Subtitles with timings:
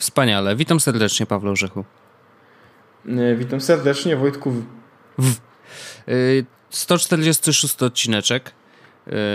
[0.00, 0.56] Wspaniale.
[0.56, 1.84] Witam serdecznie, Paweł Orzechu.
[3.36, 4.52] Witam serdecznie, Wojtku.
[5.18, 5.34] W.
[6.70, 8.52] 146 odcineczek.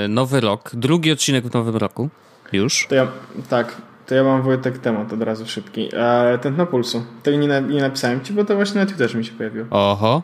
[0.09, 0.71] Nowy rok.
[0.73, 2.09] Drugi odcinek w nowym roku.
[2.51, 2.87] Już.
[2.89, 3.07] To ja,
[3.49, 5.89] tak, to ja mam Wojtek temat od razu szybki.
[5.93, 7.05] E, ten na pulsu.
[7.23, 9.65] Tego nie, nie napisałem ci, bo to właśnie na Twitterze mi się pojawiło.
[9.69, 10.23] Oho.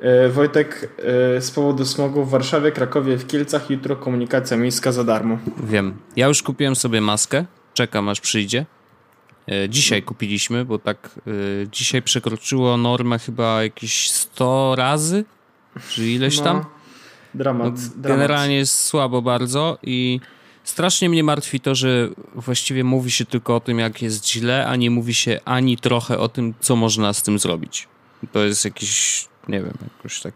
[0.00, 0.88] E, Wojtek,
[1.36, 5.38] e, z powodu smogu w Warszawie, Krakowie, w Kielcach jutro komunikacja miejska za darmo.
[5.62, 5.96] Wiem.
[6.16, 7.44] Ja już kupiłem sobie maskę.
[7.74, 8.66] Czekam aż przyjdzie.
[9.48, 11.20] E, dzisiaj kupiliśmy, bo tak
[11.72, 15.24] dzisiaj przekroczyło normę chyba jakieś 100 razy,
[15.88, 16.64] czy ileś no, tam.
[17.34, 18.50] Dramat, no, Generalnie dramat.
[18.50, 20.20] jest słabo bardzo i
[20.64, 24.76] strasznie mnie martwi to, że właściwie mówi się tylko o tym, jak jest źle, a
[24.76, 27.88] nie mówi się ani trochę o tym, co można z tym zrobić.
[28.32, 30.34] To jest jakiś nie wiem, jakoś tak.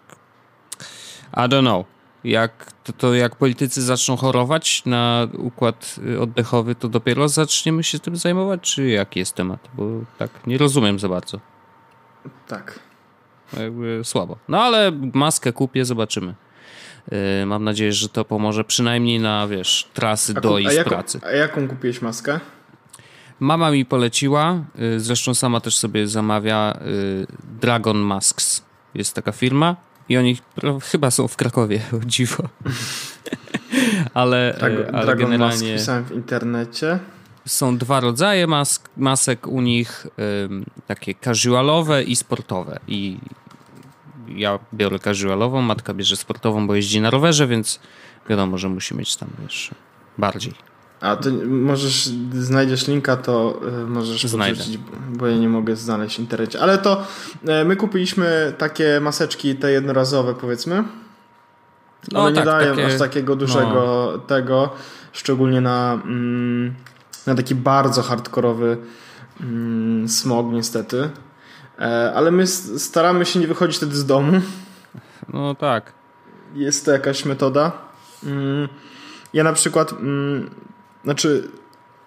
[1.33, 1.94] I don't know.
[2.24, 7.99] Jak, to, to jak politycy zaczną chorować na układ y, oddechowy, to dopiero zaczniemy się
[7.99, 9.68] tym zajmować, czy jaki jest temat?
[9.74, 9.85] Bo
[10.18, 11.40] tak nie rozumiem za bardzo.
[12.49, 12.79] Tak.
[13.59, 14.37] Jakby słabo.
[14.49, 16.34] No ale maskę kupię, zobaczymy.
[17.12, 21.21] Yy, mam nadzieję, że to pomoże przynajmniej na, wiesz, trasy a do i z pracy.
[21.27, 22.40] A jaką kupiłeś maskę?
[23.40, 27.27] Mama mi poleciła, yy, zresztą sama też sobie zamawia yy,
[27.60, 28.62] Dragon Masks
[28.95, 29.77] jest taka firma
[30.09, 30.37] i oni
[30.83, 32.43] chyba są w Krakowie, o dziwo.
[34.15, 35.73] ale, tak, ale Dragon generalnie...
[35.74, 36.99] Mask w internecie.
[37.46, 40.07] Są dwa rodzaje mask, masek u nich,
[40.45, 42.80] ym, takie casualowe i sportowe.
[42.88, 43.19] I
[44.29, 47.80] ja biorę casualową, matka bierze sportową, bo jeździ na rowerze, więc
[48.29, 49.71] wiadomo, że musi mieć tam wiesz,
[50.18, 50.55] bardziej.
[51.05, 54.57] A to możesz, znajdziesz linka, to y, możesz Znajdę.
[54.57, 56.61] podrzucić, bo ja nie mogę znaleźć w internecie.
[56.61, 57.07] Ale to
[57.63, 60.85] y, my kupiliśmy takie maseczki, te jednorazowe powiedzmy.
[62.13, 64.19] No, One tak, nie dają takie, aż takiego dużego no.
[64.19, 64.71] tego,
[65.12, 66.75] szczególnie na, mm,
[67.27, 68.77] na taki bardzo hardkorowy
[69.41, 71.11] mm, smog niestety.
[71.78, 74.41] E, ale my staramy się nie wychodzić wtedy z domu.
[75.33, 75.93] No tak.
[76.55, 77.73] Jest to jakaś metoda.
[78.25, 78.69] Mm,
[79.34, 79.95] ja na przykład
[81.04, 81.48] znaczy,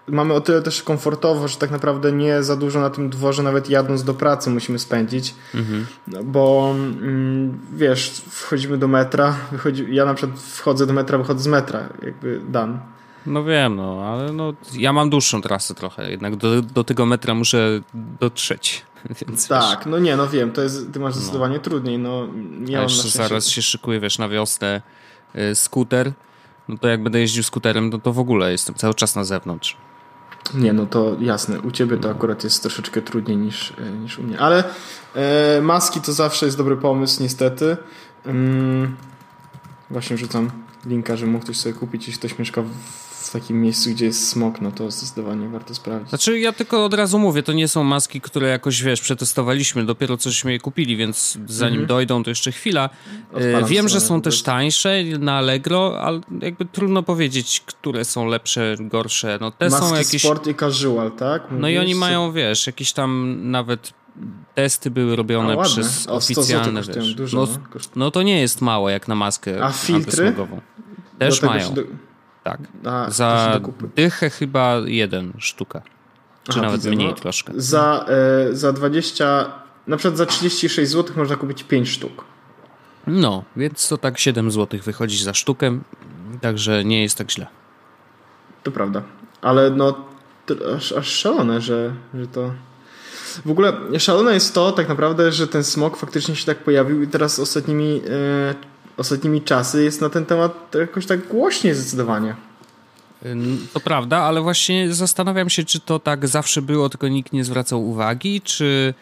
[0.08, 3.70] mamy o tyle też komfortowo, że tak naprawdę nie za dużo na tym dworze, nawet
[3.70, 5.36] jadąc do pracy, musimy spędzić.
[5.56, 5.86] Mhm.
[6.08, 11.44] No, bo mm, wiesz, wchodzimy do metra, wychodzi, ja na przykład wchodzę do metra, wychodzę
[11.44, 12.80] z metra, jakby dan.
[13.26, 17.34] No wiem, no, ale no, ja mam dłuższą trasę trochę, jednak do, do tego metra
[17.34, 17.82] muszę
[18.20, 18.86] dotrzeć.
[19.28, 21.22] Więc tak, wiesz, no nie, no wiem, to jest, ty masz no.
[21.22, 22.00] zdecydowanie trudniej.
[22.00, 22.28] No,
[22.68, 24.82] ja jeszcze zaraz się szykuje, wiesz, na wiosnę
[25.36, 26.12] y, skuter,
[26.68, 29.78] no to jak będę jeździł skuterem, no to w ogóle jestem cały czas na zewnątrz.
[30.54, 31.62] Nie, no to jasne.
[31.62, 34.40] U ciebie to akurat jest troszeczkę trudniej niż, e, niż u mnie.
[34.40, 34.64] Ale
[35.16, 37.78] e, maski to zawsze jest dobry pomysł, niestety.
[38.28, 38.96] Ym,
[39.90, 40.52] właśnie rzucam
[40.86, 44.30] linka, że mógł ktoś sobie kupić, jeśli ktoś mieszka w w takim miejscu, gdzie jest
[44.30, 46.10] smog, no to zdecydowanie warto sprawdzić.
[46.10, 50.18] Znaczy ja tylko od razu mówię, to nie są maski, które jakoś, wiesz, przetestowaliśmy, dopiero
[50.18, 51.88] cośmy je kupili, więc zanim mhm.
[51.88, 52.90] dojdą, to jeszcze chwila.
[53.34, 58.76] Odpalam Wiem, że są też tańsze na Allegro, ale jakby trudno powiedzieć, które są lepsze,
[58.80, 59.38] gorsze.
[59.42, 60.22] No te Maski są jakieś...
[60.22, 61.44] sport i casual, tak?
[61.44, 61.62] Mówisz?
[61.62, 63.94] No i oni mają, wiesz, jakieś tam nawet
[64.56, 67.14] testy były robione przez oficjalne, wiesz.
[67.14, 70.36] Dużo, no, no, no, to nie jest mało jak na maskę A filtry?
[71.20, 71.74] Też mają.
[71.74, 71.82] Do...
[72.48, 72.60] Tak.
[72.86, 73.60] A, za
[73.96, 75.82] dychę chyba jeden sztuka.
[76.44, 77.14] Czy Aha, nawet widzę, mniej no.
[77.14, 77.54] troszkę.
[77.56, 78.06] Za,
[78.50, 79.52] e, za 20,
[79.88, 82.24] na przykład za 36 zł można kupić 5 sztuk.
[83.08, 85.80] No, więc to tak 7 zł wychodzi za sztukę,
[86.42, 87.48] także nie jest tak źle.
[88.64, 89.02] To prawda.
[89.42, 90.06] Ale no,
[90.76, 92.52] aż, aż szalone, że, że to...
[93.46, 97.08] W ogóle szalone jest to tak naprawdę, że ten smog faktycznie się tak pojawił i
[97.08, 98.56] teraz ostatnimi e,
[98.98, 102.36] ostatnimi czasy jest na ten temat jakoś tak głośniej zdecydowanie.
[103.74, 107.90] To prawda, ale właśnie zastanawiam się, czy to tak zawsze było, tylko nikt nie zwracał
[107.90, 108.94] uwagi, czy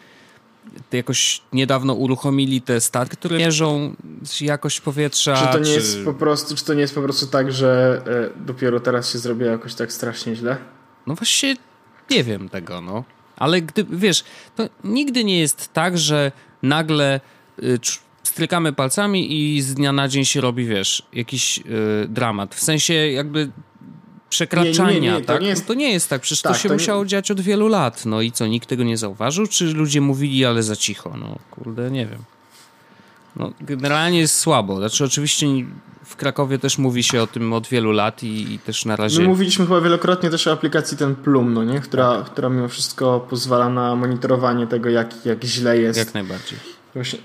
[0.92, 3.94] jakoś niedawno uruchomili te statki, które mierzą
[4.40, 5.36] jakość powietrza.
[5.36, 5.70] Czy to nie czy...
[5.70, 8.02] jest po prostu, czy to nie jest po prostu tak, że
[8.36, 10.56] e, dopiero teraz się zrobiło jakoś tak strasznie źle?
[11.06, 11.56] No właśnie
[12.10, 13.04] nie wiem tego, no.
[13.36, 14.24] Ale gdy, wiesz,
[14.56, 16.32] to nigdy nie jest tak, że
[16.62, 17.20] nagle
[17.62, 17.78] y,
[18.36, 21.64] strykamy palcami i z dnia na dzień się robi, wiesz, jakiś yy,
[22.08, 22.54] dramat.
[22.54, 23.50] W sensie jakby
[24.30, 25.42] przekraczania, nie, nie, nie, to tak?
[25.42, 25.62] Nie jest...
[25.62, 28.06] No to nie jest tak, przecież tak, to się to musiało dziać od wielu lat.
[28.06, 29.46] No i co, nikt tego nie zauważył?
[29.46, 31.16] Czy ludzie mówili, ale za cicho?
[31.16, 32.18] No kurde, nie wiem.
[33.36, 34.76] No, generalnie jest słabo.
[34.76, 35.46] Znaczy oczywiście
[36.04, 39.22] w Krakowie też mówi się o tym od wielu lat i, i też na razie...
[39.22, 41.80] My mówiliśmy chyba wielokrotnie też o aplikacji ten Plum, no nie?
[41.80, 42.32] Która, tak.
[42.32, 45.98] która mimo wszystko pozwala na monitorowanie tego, jak, jak źle jest.
[45.98, 46.58] Jak najbardziej.
[46.94, 47.18] Właśnie,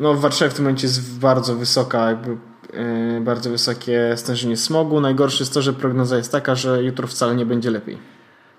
[0.00, 5.00] no w Warszawie w tym momencie jest bardzo wysoka, jakby yy, bardzo wysokie stężenie smogu.
[5.00, 7.98] Najgorsze jest to, że prognoza jest taka, że jutro wcale nie będzie lepiej.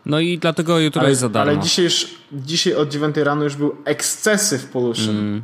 [0.06, 1.52] No i dlatego jutro ale, jest za darmo.
[1.52, 1.88] Ale dzisiaj,
[2.32, 5.18] dzisiaj od 9 rano już był Excessive Pollution.
[5.18, 5.44] Mm.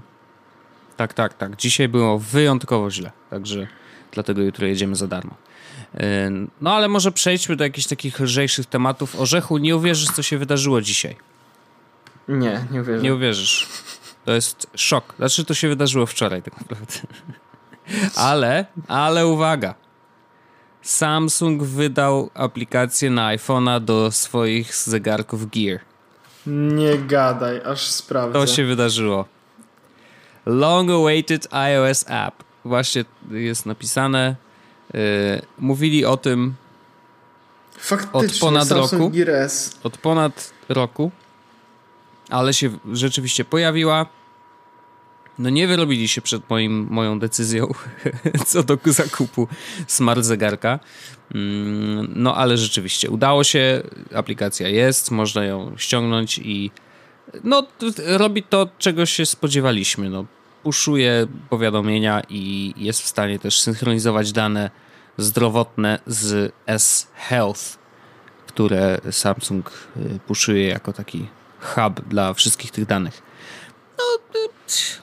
[0.97, 1.55] Tak, tak, tak.
[1.55, 3.67] Dzisiaj było wyjątkowo źle, także
[4.11, 5.35] dlatego jutro jedziemy za darmo.
[6.61, 9.19] No ale może przejdźmy do jakichś takich lżejszych tematów.
[9.19, 11.15] Orzechu, nie uwierzysz, co się wydarzyło dzisiaj.
[12.27, 13.03] Nie, nie uwierzysz.
[13.03, 13.67] Nie uwierzysz.
[14.27, 15.13] To jest szok.
[15.17, 16.93] Znaczy, to się wydarzyło wczoraj tak naprawdę.
[18.15, 19.75] Ale, ale uwaga.
[20.81, 25.79] Samsung wydał aplikację na iPhone'a do swoich zegarków Gear.
[26.45, 28.33] Nie gadaj, aż sprawdzę.
[28.39, 29.25] To się wydarzyło.
[30.45, 32.43] Long awaited iOS app.
[32.65, 34.35] Właśnie jest napisane.
[34.93, 34.99] Yy,
[35.59, 36.53] mówili o tym
[37.77, 39.09] Faktycznie, od ponad Samsung roku.
[39.09, 39.79] Gear S.
[39.83, 41.11] Od ponad roku.
[42.29, 44.16] Ale się rzeczywiście pojawiła.
[45.39, 47.67] No nie wyrobili się przed moim, moją decyzją
[48.47, 49.47] co do zakupu
[49.87, 50.79] smart zegarka.
[51.35, 53.81] Mm, no ale rzeczywiście udało się,
[54.15, 56.71] aplikacja jest, można ją ściągnąć i
[57.43, 57.67] no
[58.05, 60.09] robi to, czego się spodziewaliśmy.
[60.09, 60.25] No,
[60.63, 64.69] puszuje powiadomienia i jest w stanie też synchronizować dane
[65.17, 67.77] zdrowotne z S-Health,
[68.47, 71.27] które Samsung y, puszuje jako taki
[71.61, 73.21] hub dla wszystkich tych danych.
[73.97, 74.03] No,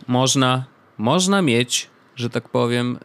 [0.06, 0.64] można,
[0.98, 2.98] można mieć, że tak powiem.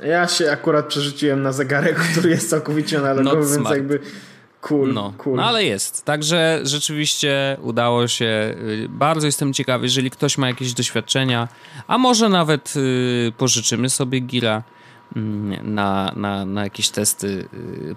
[0.00, 4.00] Y, ja się akurat przerzuciłem na zegarek, który jest całkowicie analogowy, więc jakby
[4.60, 5.12] cool, no.
[5.18, 5.36] cool.
[5.36, 6.04] No ale jest.
[6.04, 8.54] Także rzeczywiście udało się.
[8.84, 11.48] Y, bardzo jestem ciekawy, jeżeli ktoś ma jakieś doświadczenia,
[11.86, 14.62] a może nawet y, pożyczymy sobie gira
[15.16, 17.48] mm, na, na, na jakieś testy.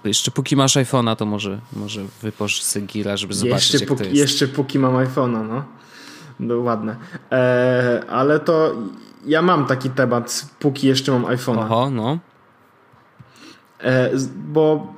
[0.06, 4.00] Jeszcze póki masz iPhone'a, to może, może wypożycz sobie gira, żeby zobaczyć jeszcze jak póki,
[4.00, 4.18] to jest.
[4.18, 5.64] Jeszcze póki mam iPhone'a, no.
[6.40, 6.96] No ładne.
[7.32, 8.76] E, ale to
[9.26, 11.60] ja mam taki temat, póki jeszcze mam iPhone'a.
[11.60, 12.20] Oho, no.
[13.84, 14.94] E, bo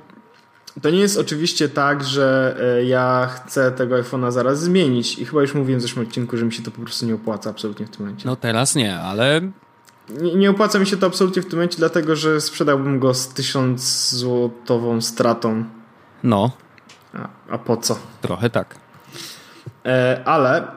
[0.81, 5.41] to nie jest oczywiście tak, że e, ja chcę tego iPhone'a zaraz zmienić i chyba
[5.41, 7.89] już mówiłem w zeszłym odcinku, że mi się to po prostu nie opłaca absolutnie w
[7.89, 8.27] tym momencie.
[8.27, 9.41] No teraz nie, ale...
[10.09, 13.27] Nie, nie opłaca mi się to absolutnie w tym momencie, dlatego że sprzedałbym go z
[13.27, 15.63] tysiąc złotową stratą.
[16.23, 16.51] No.
[17.13, 17.99] A, a po co?
[18.21, 18.75] Trochę tak.
[19.85, 20.67] E, ale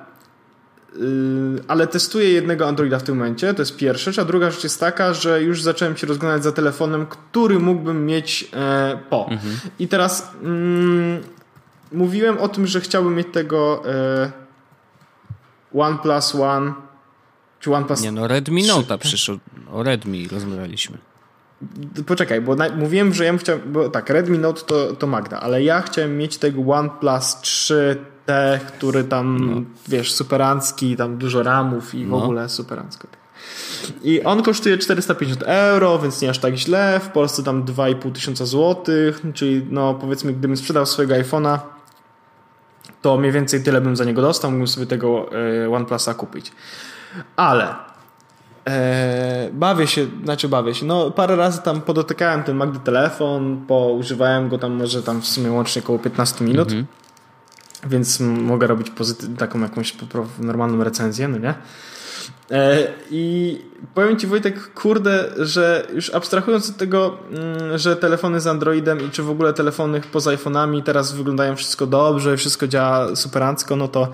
[1.69, 4.81] ale testuję jednego Androida w tym momencie, to jest pierwsza rzecz, a druga rzecz jest
[4.81, 9.29] taka, że już zacząłem się rozglądać za telefonem, który mógłbym mieć e, po.
[9.31, 9.57] Mhm.
[9.79, 11.23] I teraz mm,
[11.93, 14.33] mówiłem o tym, że chciałbym mieć tego e,
[15.75, 16.73] OnePlus One
[17.61, 19.37] czy OnePlus Nie no, Redmi Note przyszło,
[19.73, 20.99] o Redmi rozmawialiśmy.
[22.07, 25.63] Poczekaj, bo mówiłem, że ja bym chciał, bo tak, Redmi Note to, to Magda, ale
[25.63, 27.97] ja chciałem mieć tego OnePlus 3
[28.67, 29.63] Który tam, no.
[29.89, 32.25] wiesz, superancki, tam dużo ramów i w no.
[32.25, 33.09] ogóle superancko.
[34.03, 37.01] I on kosztuje 450 euro, więc nie aż tak źle.
[37.01, 41.59] W Polsce tam 2,5 tysiąca złotych, czyli no powiedzmy, gdybym sprzedał swojego iPhone'a,
[43.03, 45.31] to mniej więcej tyle bym za niego dostał, mógłbym sobie tego
[45.65, 46.53] e, OnePlusa kupić.
[47.37, 47.75] Ale
[48.69, 54.49] e, bawię się, znaczy bawię się, no parę razy tam podotykałem ten Magdy telefon, poużywałem
[54.49, 56.73] go tam może tam w sumie łącznie około 15 minut.
[56.73, 57.01] Mm -hmm
[57.87, 58.87] więc mogę robić
[59.39, 59.95] taką jakąś
[60.39, 61.55] normalną recenzję, no nie?
[62.51, 63.59] E, I
[63.95, 69.11] powiem Ci Wojtek, kurde, że już abstrahując od tego, mm, że telefony z Androidem i
[69.11, 74.09] czy w ogóle telefony poza iPhone'ami teraz wyglądają wszystko dobrze, wszystko działa superancko, no to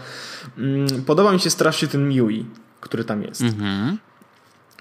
[0.58, 2.46] mm, podoba mi się strasznie ten MIUI,
[2.80, 3.42] który tam jest.
[3.42, 3.98] Mhm.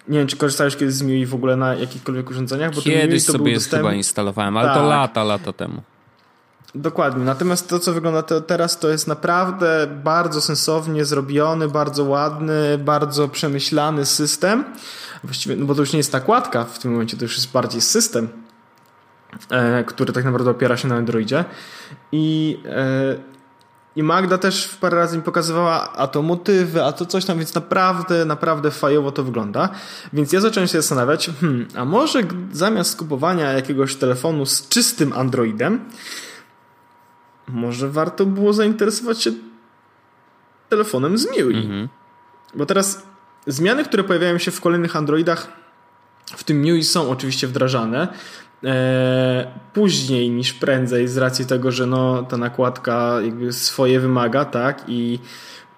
[0.08, 2.76] Nie wiem, czy korzystałeś kiedyś z MIUI w ogóle na jakichkolwiek urządzeniach?
[2.76, 3.84] Bo kiedyś sobie dostęp...
[3.84, 4.78] chyba instalowałem, ale tak.
[4.78, 5.82] to lata, lata temu.
[6.76, 7.26] Dokładnie.
[7.26, 14.06] Natomiast to, co wygląda teraz, to jest naprawdę bardzo sensownie zrobiony, bardzo ładny, bardzo przemyślany
[14.06, 14.64] system.
[15.24, 17.82] Właściwie, no bo to już nie jest nakładka w tym momencie, to już jest bardziej
[17.82, 18.28] system,
[19.50, 21.46] e, który tak naprawdę opiera się na Androidzie.
[22.12, 23.16] I, e,
[23.96, 27.56] I Magda też parę razy mi pokazywała, a to motywy, a to coś tam, więc
[27.56, 29.70] naprawdę, naprawdę fajowo to wygląda.
[30.14, 35.80] Więc ja zacząłem się zastanawiać, hmm, a może zamiast kupowania jakiegoś telefonu z czystym Androidem,
[37.48, 39.32] może warto było zainteresować się
[40.70, 41.58] telefonem z MIUI.
[41.58, 41.90] Mhm.
[42.56, 43.04] Bo teraz
[43.48, 45.48] zmiany, które pojawiają się w kolejnych Androidach,
[46.26, 48.08] w tym MIUI są oczywiście wdrażane.
[48.64, 54.84] E, później niż prędzej, z racji tego, że no, ta nakładka jakby swoje wymaga, tak?
[54.88, 55.20] I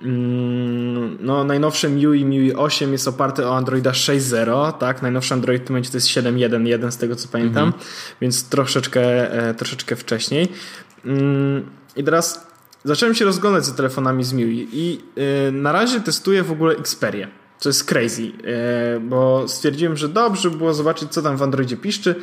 [0.01, 5.01] mm, no, najnowsze MIUI, MIUI 8 jest oparte o Androida 6.0, tak?
[5.01, 7.83] Najnowszy Android w tym momencie to jest 7.1.1 z tego co pamiętam, mhm.
[8.21, 10.47] więc troszeczkę, e, troszeczkę wcześniej.
[11.07, 12.47] Mm, I teraz
[12.83, 14.99] zacząłem się rozglądać za telefonami z MIUI i
[15.47, 17.27] y, na razie testuję w ogóle Xperię.
[17.59, 22.15] Co jest crazy, e, bo stwierdziłem, że dobrze było zobaczyć, co tam w Androidzie piszczy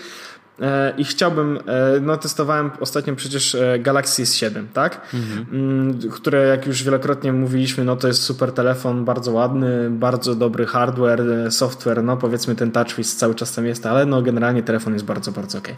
[0.60, 1.58] e, i chciałbym,
[2.00, 5.00] no testowałem ostatnio przecież Galaxy S7, tak?
[5.14, 5.46] Mhm.
[5.52, 10.66] Mm, które jak już wielokrotnie mówiliśmy, no to jest super telefon, bardzo ładny, bardzo dobry
[10.66, 15.04] hardware, software, no powiedzmy ten TouchWiz cały czas tam jest, ale no generalnie telefon jest
[15.04, 15.68] bardzo, bardzo ok.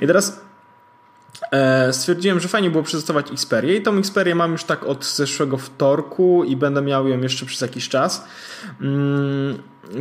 [0.00, 0.40] I teraz
[1.92, 6.44] stwierdziłem, że fajnie było przetestować Xperię i tą Xperię mam już tak od zeszłego wtorku
[6.44, 8.24] i będę miał ją jeszcze przez jakiś czas.
[8.80, 9.58] Mm,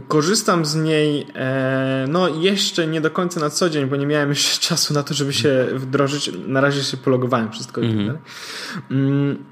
[0.07, 4.29] korzystam z niej e, no jeszcze nie do końca na co dzień, bo nie miałem
[4.29, 6.31] jeszcze czasu na to, żeby się wdrożyć.
[6.47, 8.17] Na razie się pologowałem wszystko tak mhm.
[8.91, 9.45] Mm,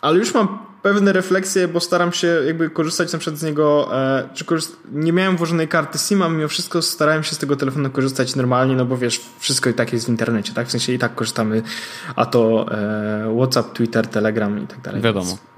[0.00, 4.28] ale już mam pewne refleksje, bo staram się jakby korzystać na przykład z niego, e,
[4.34, 4.76] czy korzyst...
[4.92, 8.76] nie miałem włożonej karty SIM, a mimo wszystko starałem się z tego telefonu korzystać normalnie,
[8.76, 10.68] no bo wiesz, wszystko i tak jest w internecie, tak?
[10.68, 11.62] W sensie i tak korzystamy,
[12.16, 15.02] a to e, WhatsApp, Twitter, Telegram i tak dalej.
[15.02, 15.26] Wiadomo.
[15.26, 15.53] Więc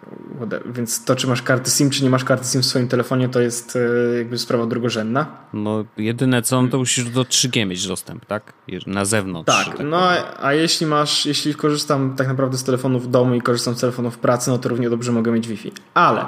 [0.66, 3.40] więc to, czy masz karty SIM, czy nie masz karty SIM w swoim telefonie, to
[3.40, 5.26] jest e, jakby sprawa drugorzędna.
[5.52, 8.52] No, jedyne co, to musisz do 3G mieć dostęp, tak?
[8.86, 9.46] Na zewnątrz.
[9.46, 13.34] Tak, tak no a, a jeśli masz, jeśli korzystam tak naprawdę z telefonu w domu
[13.34, 15.72] i korzystam z telefonu w pracy, no to równie dobrze mogę mieć Wi-Fi.
[15.94, 16.26] Ale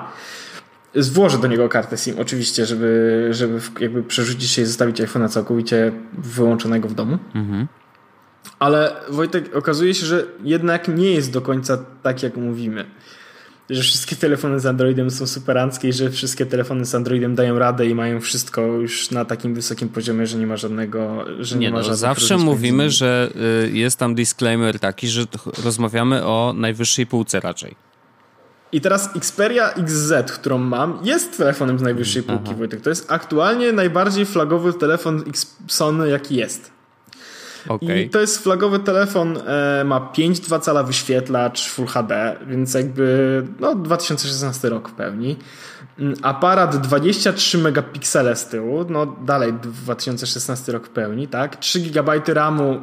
[0.95, 5.93] Włożę do niego kartę SIM, oczywiście, żeby, żeby jakby przerzucić się i zostawić iPhone'a całkowicie
[6.19, 7.19] wyłączonego w domu.
[7.35, 7.67] Mhm.
[8.59, 12.85] Ale Wojtek, okazuje się, że jednak nie jest do końca tak, jak mówimy
[13.71, 17.87] że wszystkie telefony z Androidem są superanckie i że wszystkie telefony z Androidem dają radę
[17.87, 21.25] i mają wszystko już na takim wysokim poziomie, że nie ma żadnego.
[21.41, 23.31] Że nie, nie ma no, zawsze mówimy, że
[23.67, 25.25] y, jest tam disclaimer taki, że
[25.65, 27.89] rozmawiamy o najwyższej półce raczej.
[28.73, 32.55] I teraz Xperia XZ, którą mam, jest telefonem z najwyższej półki, Aha.
[32.59, 32.81] Wojtek.
[32.81, 35.25] To jest aktualnie najbardziej flagowy telefon
[35.69, 36.78] Sony, jaki jest.
[37.69, 38.03] Okay.
[38.03, 43.75] I to jest flagowy telefon, e, ma 5,2 cala wyświetlacz Full HD, więc jakby no
[43.75, 45.37] 2016 rok w pełni.
[45.99, 51.57] Mm, aparat 23 megapiksele z tyłu, no dalej 2016 rok w pełni, tak?
[51.57, 52.81] 3 GB RAMu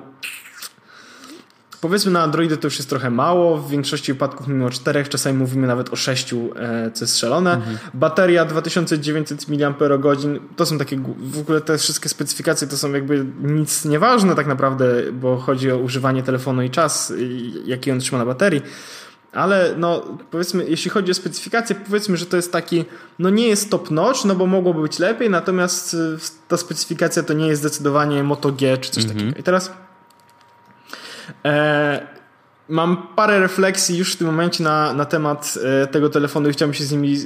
[1.81, 5.67] Powiedzmy na Androidy to już jest trochę mało, w większości wypadków mimo 4, czasami mówimy
[5.67, 7.53] nawet o 6, e, co jest strzelone.
[7.53, 7.77] Mhm.
[7.93, 10.17] Bateria 2900 mAh,
[10.55, 15.11] to są takie, w ogóle te wszystkie specyfikacje to są jakby nic nieważne tak naprawdę,
[15.11, 17.13] bo chodzi o używanie telefonu i czas,
[17.65, 18.61] jaki on trzyma na baterii.
[19.35, 22.85] Ale no, powiedzmy, jeśli chodzi o specyfikację, powiedzmy, że to jest taki,
[23.19, 25.97] no nie jest top notch, no bo mogłoby być lepiej, natomiast e,
[26.47, 29.19] ta specyfikacja to nie jest zdecydowanie Moto G czy coś mhm.
[29.19, 29.39] takiego.
[29.39, 29.71] I teraz
[32.69, 36.73] mam parę refleksji już w tym momencie na, na temat e, tego telefonu i chciałbym
[36.73, 37.17] się z nimi,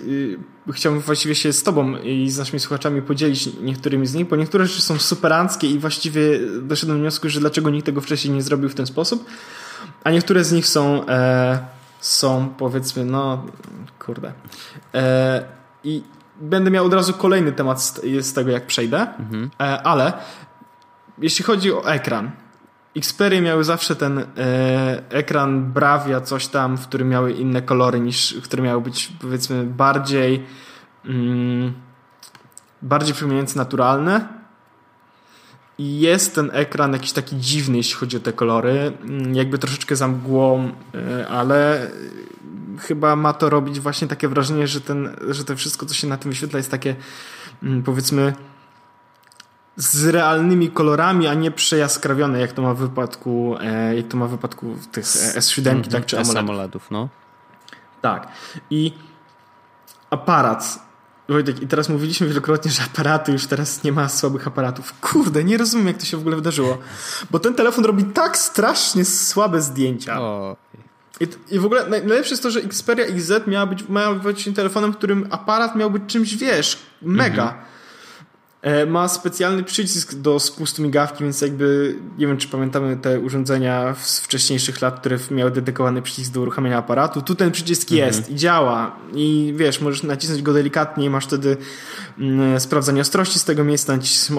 [0.70, 4.36] e, chciałbym właściwie się z tobą i z naszymi słuchaczami podzielić niektórymi z nich, bo
[4.36, 8.42] niektóre rzeczy są superanckie i właściwie doszedłem do wniosku, że dlaczego nikt tego wcześniej nie
[8.42, 9.26] zrobił w ten sposób,
[10.04, 11.60] a niektóre z nich są, e,
[12.00, 13.46] są powiedzmy, no
[14.00, 14.34] kurde.
[14.94, 15.44] E,
[15.84, 16.04] I
[16.42, 19.50] będę miał od razu kolejny temat z, z tego, jak przejdę, mhm.
[19.60, 20.14] e, ale
[21.18, 22.32] jeśli chodzi o ekran,
[22.96, 24.26] Xperia miały zawsze ten e,
[25.10, 30.46] ekran Bravia, coś tam, w którym miały inne kolory niż, które miały być powiedzmy bardziej
[31.06, 31.74] mm,
[32.82, 34.28] bardziej przypominające naturalne.
[35.78, 38.92] I jest ten ekran jakiś taki dziwny, jeśli chodzi o te kolory.
[39.02, 41.92] Mm, jakby troszeczkę za mgłą, e, ale
[42.80, 46.18] chyba ma to robić właśnie takie wrażenie, że, ten, że to wszystko, co się na
[46.18, 46.96] tym wyświetla, jest takie
[47.64, 48.34] mm, powiedzmy
[49.80, 54.28] z realnymi kolorami, a nie przejaskrawione, jak to ma w wypadku, e, jak to ma
[54.28, 56.50] w wypadku tych S7, mm -hmm, tak, czy AMOLEDów.
[56.50, 56.92] AMOLEDów.
[56.92, 57.10] no.
[58.02, 58.28] Tak.
[58.70, 58.94] I
[60.10, 60.80] aparat.
[61.30, 65.00] Wojtek, i teraz mówiliśmy wielokrotnie, że aparaty już teraz nie ma słabych aparatów.
[65.02, 66.78] Kurde, nie rozumiem, jak to się w ogóle wydarzyło.
[67.32, 70.22] Bo ten telefon robi tak strasznie słabe zdjęcia.
[70.22, 70.56] O.
[71.20, 74.94] I, I w ogóle najlepsze jest to, że Xperia XZ miała być, miała być telefonem,
[74.94, 77.50] w którym aparat miał być czymś, wiesz, mega.
[77.50, 77.54] E,
[78.88, 84.20] ma specjalny przycisk do spustu migawki, więc jakby nie wiem, czy pamiętamy te urządzenia z
[84.20, 87.22] wcześniejszych lat, które miały dedykowany przycisk do uruchamiania aparatu.
[87.22, 88.08] Tu ten przycisk mhm.
[88.08, 88.96] jest i działa.
[89.14, 91.58] I wiesz, możesz nacisnąć go delikatnie i masz wtedy
[92.20, 93.98] mm, sprawdzanie ostrości z tego miejsca,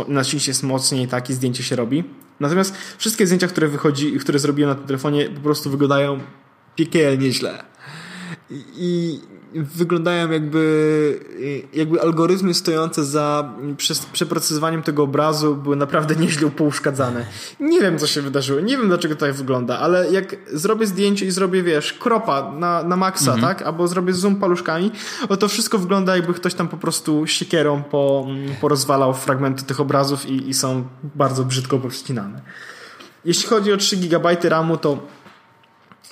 [0.08, 2.04] naciśniesz mocniej, tak i zdjęcie się robi.
[2.40, 6.20] Natomiast wszystkie zdjęcia, które wychodzi, które zrobiłem na tym telefonie, po prostu wyglądają
[6.76, 7.69] piekielnie źle.
[8.76, 9.20] I
[9.54, 13.54] wyglądają jakby, jakby algorytmy stojące za
[14.12, 17.26] przeprocesowaniem tego obrazu były naprawdę nieźle pouszkadzane.
[17.60, 21.26] Nie wiem, co się wydarzyło, nie wiem, dlaczego to tak wygląda, ale jak zrobię zdjęcie
[21.26, 23.54] i zrobię, wiesz, kropa na, na maksa, mhm.
[23.54, 23.66] tak?
[23.66, 24.90] Albo zrobię zoom paluszkami,
[25.28, 28.26] to to wszystko wygląda jakby ktoś tam po prostu siekierą po,
[28.60, 32.40] porozwalał fragmenty tych obrazów i, i są bardzo brzydko pościnane.
[33.24, 34.98] Jeśli chodzi o 3 GB RAMu, to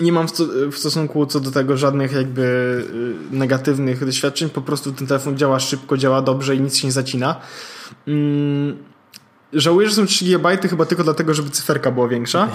[0.00, 0.26] nie mam
[0.72, 2.42] w stosunku co do tego żadnych jakby
[3.32, 4.50] y, negatywnych doświadczeń.
[4.50, 7.40] Po prostu ten telefon działa szybko, działa dobrze i nic się nie zacina.
[8.06, 8.76] Mm,
[9.52, 12.48] żałuję, że są 3 GB chyba tylko dlatego, żeby cyferka była większa.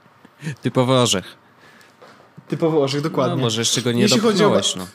[0.62, 1.24] Typowy orzech.
[2.48, 3.36] Typowy orzech, dokładnie.
[3.36, 4.86] No, może jeszcze go nie jeśli chodzi o, no.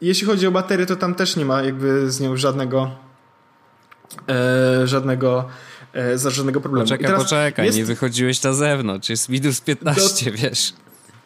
[0.00, 2.90] Jeśli chodzi o baterię, to tam też nie ma jakby z nią żadnego
[4.28, 5.48] e, żadnego
[5.94, 6.84] e, żadnego problemu.
[6.84, 7.78] Poczekaj, poczekaj, jest...
[7.78, 10.72] nie wychodziłeś na zewnątrz, jest minus 15, wiesz.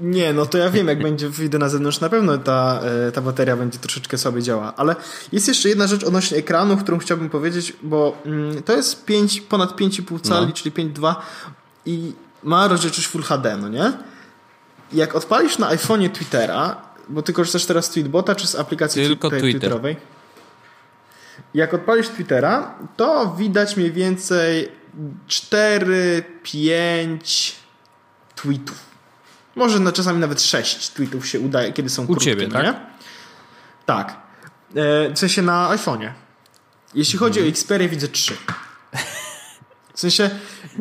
[0.00, 3.20] Nie, no to ja wiem, jak będzie wyjdę na zewnątrz, na pewno ta, e, ta
[3.20, 4.72] bateria będzie troszeczkę słabiej działała.
[4.76, 4.96] Ale
[5.32, 9.76] jest jeszcze jedna rzecz odnośnie ekranu, którą chciałbym powiedzieć, bo mm, to jest 5, ponad
[9.76, 10.52] 5,5 cali, no.
[10.52, 11.14] czyli 5,2
[11.86, 13.92] i ma rozdzielczość Full HD, no nie?
[14.92, 16.76] Jak odpalisz na iPhone'ie Twittera,
[17.08, 19.50] bo ty korzystasz teraz z Tweetbota, czy z aplikacji Tylko Twitter.
[19.50, 19.96] Twitterowej?
[21.54, 24.68] Jak odpalisz Twittera, to widać mniej więcej
[25.28, 27.52] 4-5
[28.34, 28.93] tweetów
[29.56, 32.24] może na czasami nawet sześć tweetów się udaje, kiedy są U krótkie.
[32.24, 32.62] ciebie, tak?
[32.62, 32.74] Nie?
[33.86, 34.16] Tak.
[34.74, 36.10] E, w sensie na iPhone'ie.
[36.94, 38.34] Jeśli chodzi o Xperia, widzę trzy.
[39.94, 40.30] W sensie,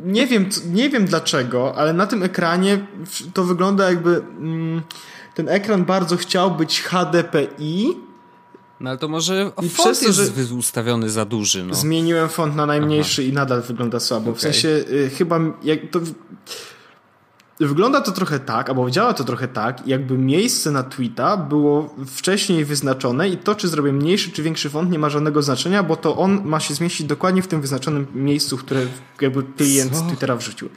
[0.04, 2.86] nie wiem, nie wiem dlaczego, ale na tym ekranie
[3.34, 4.82] to wygląda jakby mm,
[5.36, 7.98] ten ekran bardzo chciał być HDPI.
[8.80, 11.64] No ale to może I font przez to, jest że ustawiony za duży.
[11.64, 11.74] No.
[11.74, 13.30] Zmieniłem font na najmniejszy Aha.
[13.30, 14.30] i nadal wygląda słabo.
[14.32, 14.36] Okay.
[14.36, 16.00] W sensie y, chyba jak to
[17.60, 22.66] Wygląda to trochę tak, albo działa to trochę tak, jakby miejsce na tweeta było wcześniej
[22.66, 26.18] wyznaczone i to, czy zrobię mniejszy czy większy font, nie ma żadnego znaczenia, bo to
[26.18, 28.82] on ma się zmieścić dokładnie w tym wyznaczonym miejscu, które
[29.22, 30.70] jakby klient z Twittera wrzucił.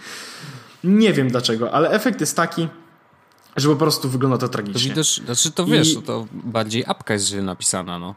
[0.84, 2.68] Nie wiem dlaczego, ale efekt jest taki,
[3.56, 4.80] że po prostu wygląda to tragicznie.
[4.80, 6.02] To widać, znaczy to wiesz, I...
[6.02, 8.14] to bardziej apka jest źle napisana, no.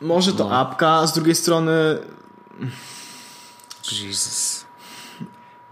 [0.00, 0.58] Może to no.
[0.58, 1.72] apka, z drugiej strony...
[3.92, 4.57] Jesus.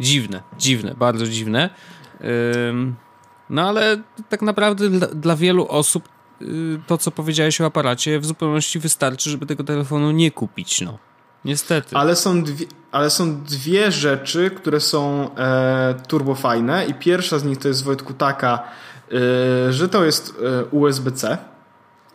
[0.01, 1.71] Dziwne, dziwne, bardzo dziwne.
[3.51, 6.09] No ale tak naprawdę dla, dla wielu osób
[6.43, 10.99] y, to, co powiedziałeś o aparacie, w zupełności wystarczy, żeby tego telefonu nie kupić, no.
[11.45, 11.97] Niestety.
[11.97, 17.45] Ale są dwie, ale są dwie rzeczy, które są e, turbo fajne i pierwsza z
[17.45, 18.63] nich to jest Wojtku taka,
[19.69, 21.39] e, że to jest e, USB-C.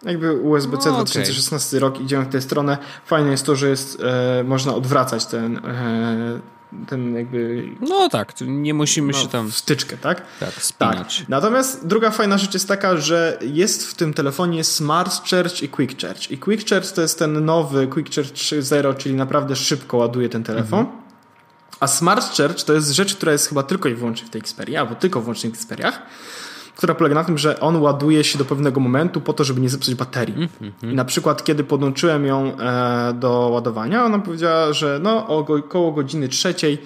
[0.04, 1.90] Jakby USB-C no, 2016 okay.
[1.90, 2.78] rok, idziemy w tę stronę.
[3.06, 6.40] Fajne jest to, że jest, e, można odwracać ten, e,
[6.88, 7.70] ten jakby...
[7.82, 9.52] No tak, nie musimy no, się tam...
[9.52, 10.22] Wtyczkę, tak?
[10.40, 11.18] Tak, spinać.
[11.18, 11.30] Tak.
[11.30, 16.02] Natomiast druga fajna rzecz jest taka, że jest w tym telefonie Smart Charge i Quick
[16.02, 16.28] Charge.
[16.30, 20.44] I Quick Charge to jest ten nowy Quick Charge 3.0, czyli naprawdę szybko ładuje ten
[20.44, 20.80] telefon.
[20.80, 21.02] Mhm.
[21.80, 24.80] A Smart Charge to jest rzecz, która jest chyba tylko i wyłącznie w tej Xperia,
[24.82, 26.02] albo tylko wyłącznie w Xperiach
[26.76, 29.70] która polega na tym, że on ładuje się do pewnego momentu po to, żeby nie
[29.70, 30.36] zepsuć baterii.
[30.36, 30.92] Mm -hmm.
[30.92, 36.30] I na przykład, kiedy podłączyłem ją e, do ładowania, ona powiedziała, że no około godziny
[36.30, 36.78] trzeciej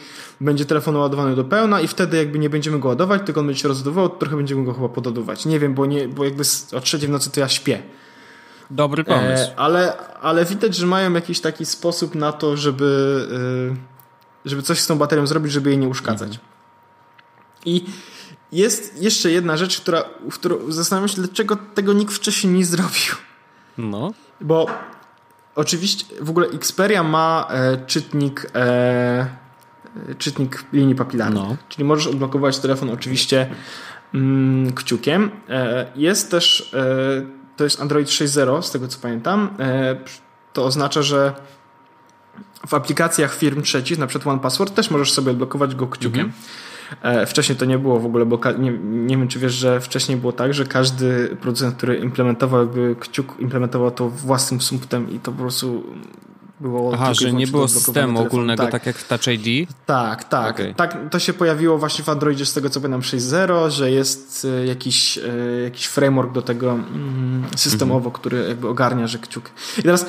[0.42, 3.62] będzie telefon ładowany do pełna i wtedy jakby nie będziemy go ładować, tylko on będzie
[3.62, 5.46] się rozładowywał, trochę będziemy go chyba pododować.
[5.46, 6.44] Nie wiem, bo, nie, bo jakby
[6.74, 7.84] o trzeciej w nocy to ja śpię.
[8.70, 9.44] Dobry pomysł.
[9.52, 13.28] E, ale, ale widać, że mają jakiś taki sposób na to, żeby,
[13.72, 16.32] e, żeby coś z tą baterią zrobić, żeby jej nie uszkadzać.
[16.32, 16.40] -hmm.
[17.66, 17.86] I
[18.52, 23.16] jest jeszcze jedna rzecz, która, w którą zastanawiam się, dlaczego tego nikt wcześniej nie zrobił.
[23.78, 24.14] No.
[24.42, 24.68] Bo
[25.56, 29.28] oczywiście w ogóle Xperia ma e, czytnik e,
[30.18, 31.44] czytnik linii papilarnej.
[31.44, 31.58] No.
[31.70, 33.50] Czyli możesz odblokować telefon oczywiście
[34.14, 35.32] mm, kciukiem.
[35.50, 39.50] E, jest też e, to jest Android 6.0 z tego co pamiętam.
[39.60, 39.96] E,
[40.54, 41.34] to oznacza, że
[42.68, 46.26] w aplikacjach firm trzecich, na przykład OnePassword, też możesz sobie odblokować go kciukiem.
[46.26, 46.44] Mhm.
[47.02, 50.18] E, wcześniej to nie było w ogóle, bo nie, nie wiem, czy wiesz, że wcześniej
[50.18, 55.32] było tak, że każdy producent, który implementował jakby kciuk, implementował to własnym sumptem i to
[55.32, 55.84] po prostu
[56.60, 58.72] było Aha, że nie było systemu ogólnego, tak.
[58.72, 58.86] tak.
[58.86, 59.70] jak w Touch ID?
[59.86, 60.56] Tak, tak.
[60.56, 60.74] Okay.
[60.74, 60.98] tak.
[61.12, 65.18] To się pojawiło właśnie w Androidzie z tego co pamiętam 6.0, że jest e, jakiś,
[65.18, 65.22] e,
[65.64, 68.16] jakiś framework do tego mm, systemowo, mhm.
[68.16, 69.52] który jakby ogarnia, że kciuk.
[69.78, 70.06] I teraz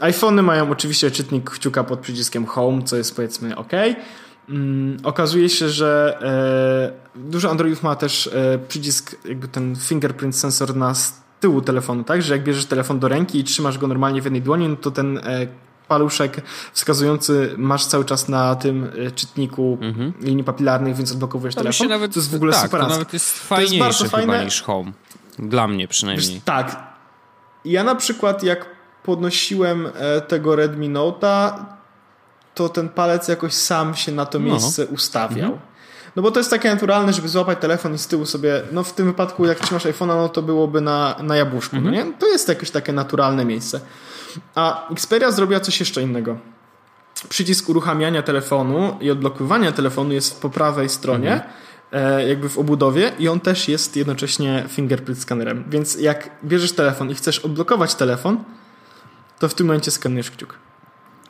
[0.00, 3.72] iPhony mają oczywiście czytnik kciuka pod przyciskiem Home, co jest powiedzmy OK.
[4.48, 6.18] Mm, okazuje się, że
[7.14, 10.94] e, dużo Androidów ma też e, przycisk, jakby ten fingerprint sensor na
[11.40, 12.22] tyłu telefonu, tak?
[12.22, 14.90] Że jak bierzesz telefon do ręki i trzymasz go normalnie w jednej dłoni, no to
[14.90, 15.46] ten e,
[15.88, 20.12] paluszek wskazujący masz cały czas na tym e, czytniku mhm.
[20.20, 21.88] linii papilarnych, więc odblokowujesz to telefon.
[21.88, 22.80] Nawet, to jest w ogóle tak, super.
[22.80, 24.44] To nawet jest fajniejsze to jest bardzo fajne.
[24.44, 24.92] niż Home.
[25.38, 26.34] Dla mnie przynajmniej.
[26.34, 26.96] Wiesz, tak.
[27.64, 28.66] Ja na przykład jak
[29.02, 31.64] podnosiłem e, tego Redmi Note'a,
[32.56, 34.44] to ten palec jakoś sam się na to no.
[34.44, 34.94] miejsce no.
[34.94, 35.52] ustawiał.
[35.52, 35.76] Mhm.
[36.16, 38.92] No bo to jest takie naturalne, żeby złapać telefon i z tyłu sobie, no w
[38.92, 42.08] tym wypadku jak trzymasz iPhone'a, no to byłoby na, na jabłuszku, no mhm.
[42.08, 42.14] nie?
[42.18, 43.80] To jest jakieś takie naturalne miejsce.
[44.54, 46.38] A Xperia zrobiła coś jeszcze innego.
[47.28, 51.50] Przycisk uruchamiania telefonu i odblokowania telefonu jest po prawej stronie, mhm.
[51.92, 55.64] e, jakby w obudowie i on też jest jednocześnie fingerprint skanerem.
[55.68, 58.44] Więc jak bierzesz telefon i chcesz odblokować telefon,
[59.38, 60.65] to w tym momencie skanujesz kciuk.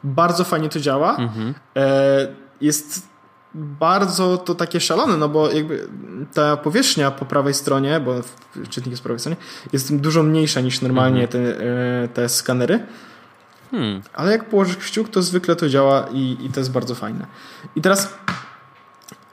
[0.06, 1.16] Bardzo fajnie to działa.
[1.16, 1.54] Mhm.
[1.76, 2.26] E,
[2.60, 3.08] jest
[3.54, 5.88] bardzo to takie szalone, no bo jakby
[6.34, 8.14] ta powierzchnia po prawej stronie, bo
[8.68, 9.36] czytnik jest po prawej stronie,
[9.72, 11.44] jest dużo mniejsza niż normalnie mhm.
[11.44, 11.60] te,
[12.04, 12.86] e, te skanery.
[13.70, 14.02] Hmm.
[14.14, 17.26] Ale jak położysz kciuk, to zwykle to działa i, i to jest bardzo fajne.
[17.76, 18.14] I teraz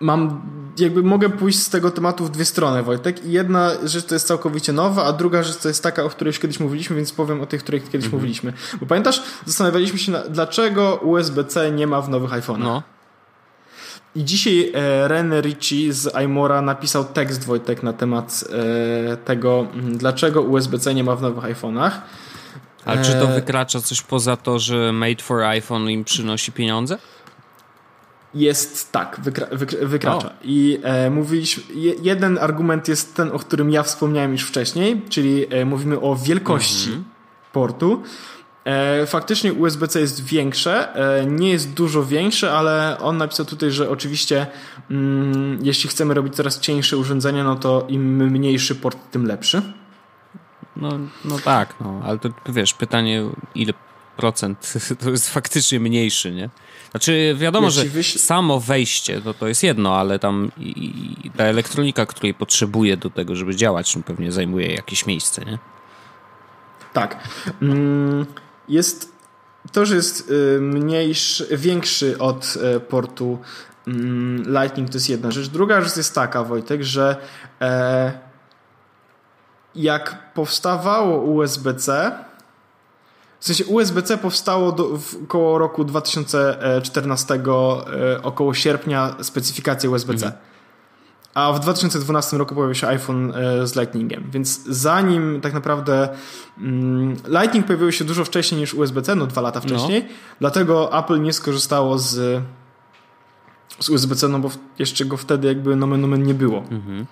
[0.04, 0.42] mam,
[0.80, 3.26] jakby mogę pójść z tego tematu w dwie strony, Wojtek.
[3.26, 6.30] I jedna rzecz to jest całkowicie nowa, a druga rzecz to jest taka, o której
[6.30, 8.14] już kiedyś mówiliśmy, więc powiem o tych, o których kiedyś mhm.
[8.14, 8.54] mówiliśmy.
[8.80, 12.60] Bo pamiętasz, zastanawialiśmy się, na, dlaczego USB-C nie ma w nowych iPhone'ach.
[12.60, 12.84] No.
[14.16, 18.44] I dzisiaj e, Ren Ritchie z iMora napisał tekst, Wojtek, na temat
[19.14, 21.92] e, tego, dlaczego USB-C nie ma w nowych iPhone'ach.
[22.86, 26.98] Ale czy to e, wykracza coś poza to, że Made for iPhone im przynosi pieniądze?
[28.36, 30.30] Jest tak, wykra wykra wykracza.
[30.44, 31.64] I e, mówiliśmy,
[32.02, 36.90] jeden argument jest ten, o którym ja wspomniałem już wcześniej, czyli e, mówimy o wielkości
[36.90, 37.54] mm -hmm.
[37.54, 38.04] portu.
[38.66, 43.90] E, faktycznie USB-C jest większe, e, nie jest dużo większe, ale on napisał tutaj, że
[43.90, 44.48] oczywiście
[44.92, 49.62] mm, jeśli chcemy robić coraz cieńsze urządzenia, no to im mniejszy port, tym lepszy.
[50.76, 53.74] No, no tak, no, ale to wiesz, pytanie ile
[54.18, 56.50] procent to jest faktycznie mniejszy, nie?
[56.94, 58.20] Znaczy wiadomo, że wyś...
[58.20, 63.10] samo wejście to, to jest jedno, ale tam i, i ta elektronika, której potrzebuje do
[63.10, 65.60] tego, żeby działać, no pewnie zajmuje jakieś miejsce, nie?
[66.94, 67.28] Tak.
[67.62, 68.26] Mm,
[68.70, 69.14] jest
[69.72, 73.40] to, że jest y, mniejszy, większy od y, portu
[73.88, 75.48] mm, Lightning to jest jedna rzecz.
[75.48, 77.16] Druga rzecz jest taka, Wojtek, że
[77.62, 78.12] e,
[79.76, 82.12] jak powstawało USB-C,
[83.44, 90.26] w sensie USB-C powstało do, w, koło roku 2014, e, około sierpnia, specyfikacja USB-C.
[90.26, 90.44] Mhm.
[91.34, 96.10] A w 2012 roku pojawił się iPhone e, z Lightningiem, więc zanim tak naprawdę
[96.58, 99.66] mm, Lightning pojawił się dużo wcześniej niż USB-C, no dwa lata no.
[99.66, 100.16] wcześniej, no.
[100.40, 102.44] dlatego Apple nie skorzystało z,
[103.80, 106.58] z USB-C, no bo jeszcze go wtedy jakby nomen nomen nie było.
[106.58, 107.06] Mhm.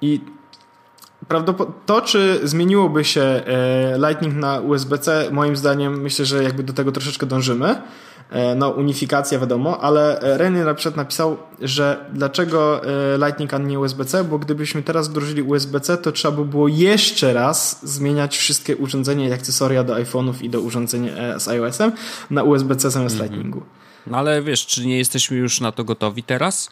[0.00, 0.20] I
[1.86, 6.92] to, czy zmieniłoby się e, Lightning na USB-C, moim zdaniem myślę, że jakby do tego
[6.92, 7.82] troszeczkę dążymy.
[8.30, 13.78] E, no, unifikacja wiadomo, ale Reny na przykład napisał, że dlaczego e, Lightning, a nie
[13.78, 19.28] USB-C, bo gdybyśmy teraz wdrożyli USB-C, to trzeba by było jeszcze raz zmieniać wszystkie urządzenia
[19.28, 21.92] i akcesoria do iPhone'ów i do urządzeń z iOS-em
[22.30, 23.32] na USB-C zamiast mhm.
[23.32, 23.62] Lightningu.
[24.06, 26.70] No ale wiesz, czy nie jesteśmy już na to gotowi teraz?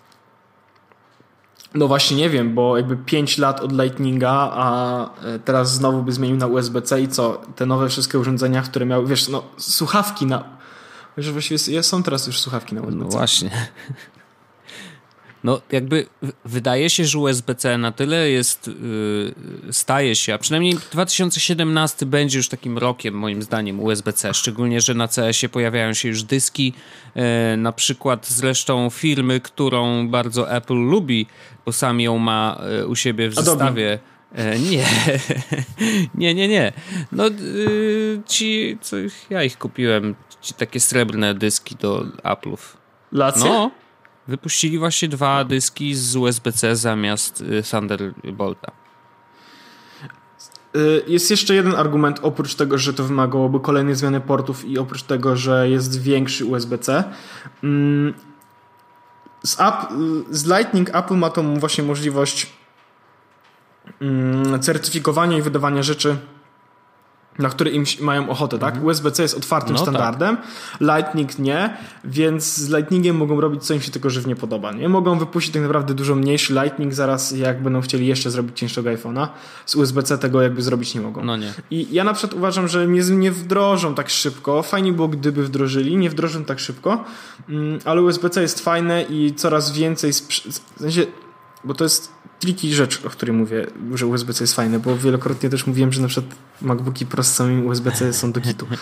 [1.75, 6.13] No właśnie nie wiem, bo jakby 5 lat od Lightninga, a e, teraz znowu by
[6.13, 7.41] zmienił na USB-C i co?
[7.57, 10.45] Te nowe wszystkie urządzenia, które miały, wiesz, no słuchawki na...
[11.17, 13.05] Wiesz, właściwie są teraz już słuchawki na USB-C.
[13.05, 13.51] No właśnie.
[15.45, 16.07] No, jakby
[16.45, 22.49] wydaje się, że USB-C na tyle jest, yy, staje się, a przynajmniej 2017 będzie już
[22.49, 24.35] takim rokiem, moim zdaniem, USB-C.
[24.35, 26.73] Szczególnie, że na CS-ie pojawiają się już dyski,
[27.15, 27.23] yy,
[27.57, 31.27] na przykład zresztą firmy, którą bardzo Apple lubi,
[31.67, 33.99] bo sam ją ma yy, u siebie w zestawie.
[34.35, 34.87] E, nie,
[36.15, 36.73] nie, nie, nie.
[37.13, 38.97] No, yy, ci, co,
[39.31, 42.59] ja ich kupiłem, ci takie srebrne dyski do Apple'ów.
[43.13, 43.45] Lacy?
[43.45, 43.71] No,
[44.29, 48.73] wypuścili właśnie dwa dyski z USB-C zamiast y, Thunderbolta.
[50.77, 55.03] Y, jest jeszcze jeden argument, oprócz tego, że to wymagałoby kolejnej zmiany portów i oprócz
[55.03, 57.05] tego, że jest większy USB-C.
[57.65, 58.15] Mm,
[59.45, 59.93] z, App,
[60.31, 62.53] z Lightning Apple ma tą właśnie możliwość
[64.01, 66.17] mm, certyfikowania i wydawania rzeczy
[67.38, 68.75] na które im mają ochotę, tak?
[68.75, 68.87] Mhm.
[68.87, 69.88] USB-C jest otwartym no, tak.
[69.88, 70.81] standardem, tak.
[70.81, 74.88] Lightning nie, więc z Lightningiem mogą robić co im się tylko żywnie podoba, nie?
[74.88, 79.29] Mogą wypuścić tak naprawdę dużo mniejszy Lightning zaraz, jak będą chcieli jeszcze zrobić cięższego iPhone'a.
[79.66, 81.25] Z USB-C tego jakby zrobić nie mogą.
[81.25, 81.53] No nie.
[81.71, 84.62] I ja na przykład uważam, że nie, nie wdrożą tak szybko.
[84.62, 87.05] Fajnie było, gdyby wdrożyli, nie wdrożą tak szybko,
[87.49, 91.07] mm, ale USB-C jest fajne i coraz więcej, w sensie,
[91.64, 95.66] bo to jest tricky rzecz, o której mówię, że USB-C jest fajne, bo wielokrotnie też
[95.66, 98.66] mówiłem, że na przykład MacBooki Pro z samym USB-C są do kitu.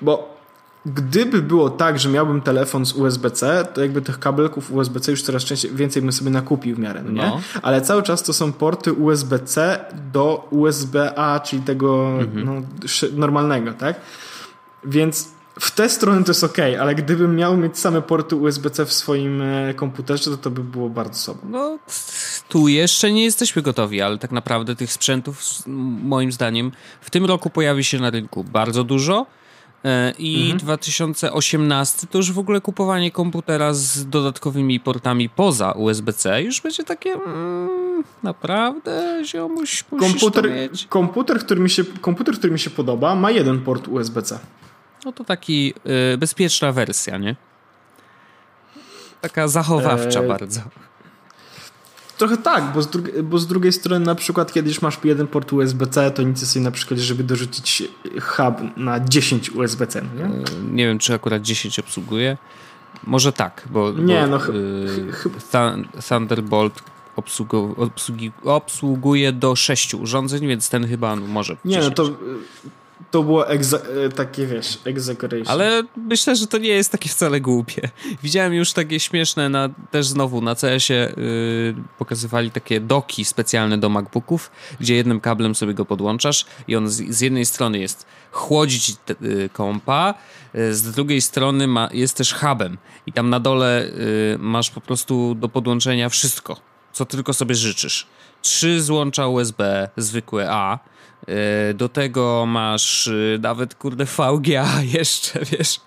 [0.00, 0.42] Bo
[0.86, 5.44] gdyby było tak, że miałbym telefon z USB-C, to jakby tych kabelków USB-C już coraz
[5.44, 7.22] częściej, więcej bym sobie nakupił w miarę, no nie?
[7.22, 7.40] No.
[7.62, 12.44] Ale cały czas to są porty USB-C do USB-A, czyli tego mhm.
[12.46, 12.62] no,
[13.12, 14.00] normalnego, tak?
[14.84, 18.92] Więc w tę stronę to jest ok, ale gdybym miał mieć same porty USB-C w
[18.92, 21.40] swoim e, komputerze, to to by było bardzo słabo.
[21.44, 21.78] No,
[22.48, 25.42] tu jeszcze nie jesteśmy gotowi, ale tak naprawdę tych sprzętów,
[26.02, 29.26] moim zdaniem, w tym roku pojawi się na rynku bardzo dużo.
[29.84, 30.58] E, I mhm.
[30.58, 37.12] 2018 to już w ogóle kupowanie komputera z dodatkowymi portami poza USB-C już będzie takie
[37.12, 40.50] mm, naprawdę ziomuś komputer,
[40.88, 44.38] komputer, który mi się, komputer, który mi się podoba ma jeden port USB-C.
[45.04, 45.74] No to taki
[46.14, 47.36] y, bezpieczna wersja, nie?
[49.20, 50.28] Taka zachowawcza e...
[50.28, 50.60] bardzo.
[52.18, 52.88] Trochę tak, bo z,
[53.22, 56.70] bo z, drugiej strony na przykład kiedyś masz jeden port USB-C, to nic sobie na
[56.70, 57.82] przykład, żeby dorzucić
[58.22, 60.24] hub na 10 USB-C, nie?
[60.24, 60.30] E,
[60.70, 62.36] nie wiem, czy akurat 10 obsługuje.
[63.04, 66.82] Może tak, bo, nie, bo, no, y, Thunderbolt
[67.16, 71.56] obsługu, obsługi, obsługuje do 6 urządzeń, więc ten chyba może.
[71.64, 71.84] Nie, 10.
[71.84, 72.10] no to
[73.12, 73.58] to było e,
[74.16, 75.42] takie, wiesz, execution.
[75.46, 77.90] Ale myślę, że to nie jest takie wcale głupie.
[78.22, 83.88] Widziałem już takie śmieszne, na, też znowu na CS-ie yy, pokazywali takie doki specjalne do
[83.88, 88.96] MacBooków, gdzie jednym kablem sobie go podłączasz i on z, z jednej strony jest chłodzić
[88.96, 90.14] te, yy, kompa,
[90.54, 94.80] yy, z drugiej strony ma, jest też hubem i tam na dole y, masz po
[94.80, 96.56] prostu do podłączenia wszystko,
[96.92, 98.06] co tylko sobie życzysz.
[98.42, 100.78] Trzy złącza USB, zwykłe A,
[101.74, 105.80] do tego masz e, nawet, kurde, VGA jeszcze, wiesz,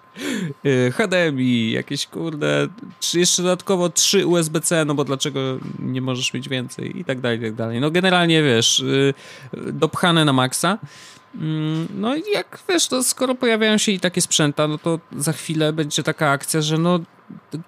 [0.65, 2.67] e, HDMI, jakieś, kurde,
[3.13, 5.39] jeszcze dodatkowo trzy USB-C, no bo dlaczego
[5.79, 7.81] nie możesz mieć więcej i tak dalej, i tak dalej.
[7.81, 8.83] No generalnie, wiesz,
[9.53, 10.77] dopchane na maksa.
[11.35, 15.33] Mm, no i jak, wiesz, to skoro pojawiają się i takie sprzęta, no to za
[15.33, 16.99] chwilę będzie taka akcja, że no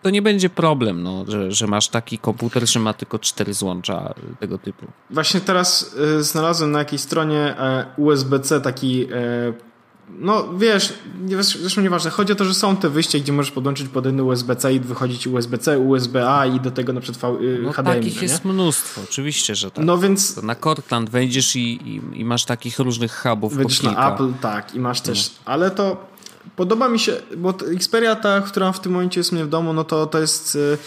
[0.02, 4.13] to nie będzie problem, no, że, że masz taki komputer, że ma tylko cztery złącza
[4.39, 4.86] tego typu.
[5.10, 7.56] Właśnie teraz y, znalazłem na jakiejś stronie
[7.98, 9.67] y, USB-C taki y,
[10.10, 10.93] no wiesz,
[11.41, 14.74] zresztą nieważne, chodzi o to, że są te wyjścia, gdzie możesz podłączyć pod jeden USB-C
[14.74, 17.96] i wychodzić USB-C, USB-A i do tego na przykład v, no, HDMI.
[17.96, 19.86] Takich no, jest mnóstwo, oczywiście, że tak.
[19.86, 20.36] No więc...
[20.36, 24.76] To na Cortland wejdziesz i, i, i, masz takich różnych hubów Wejdziesz na Apple, tak,
[24.76, 25.52] i masz też, no.
[25.52, 26.07] ale to
[26.55, 29.73] podoba mi się, bo Xperia ta, która w tym momencie jest u mnie w domu,
[29.73, 30.77] no to to jest y,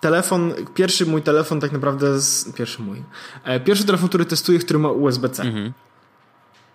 [0.00, 3.02] telefon, pierwszy mój telefon tak naprawdę, z, pierwszy mój,
[3.44, 5.42] e, pierwszy telefon, który testuję, który ma USB-C.
[5.42, 5.72] Mhm.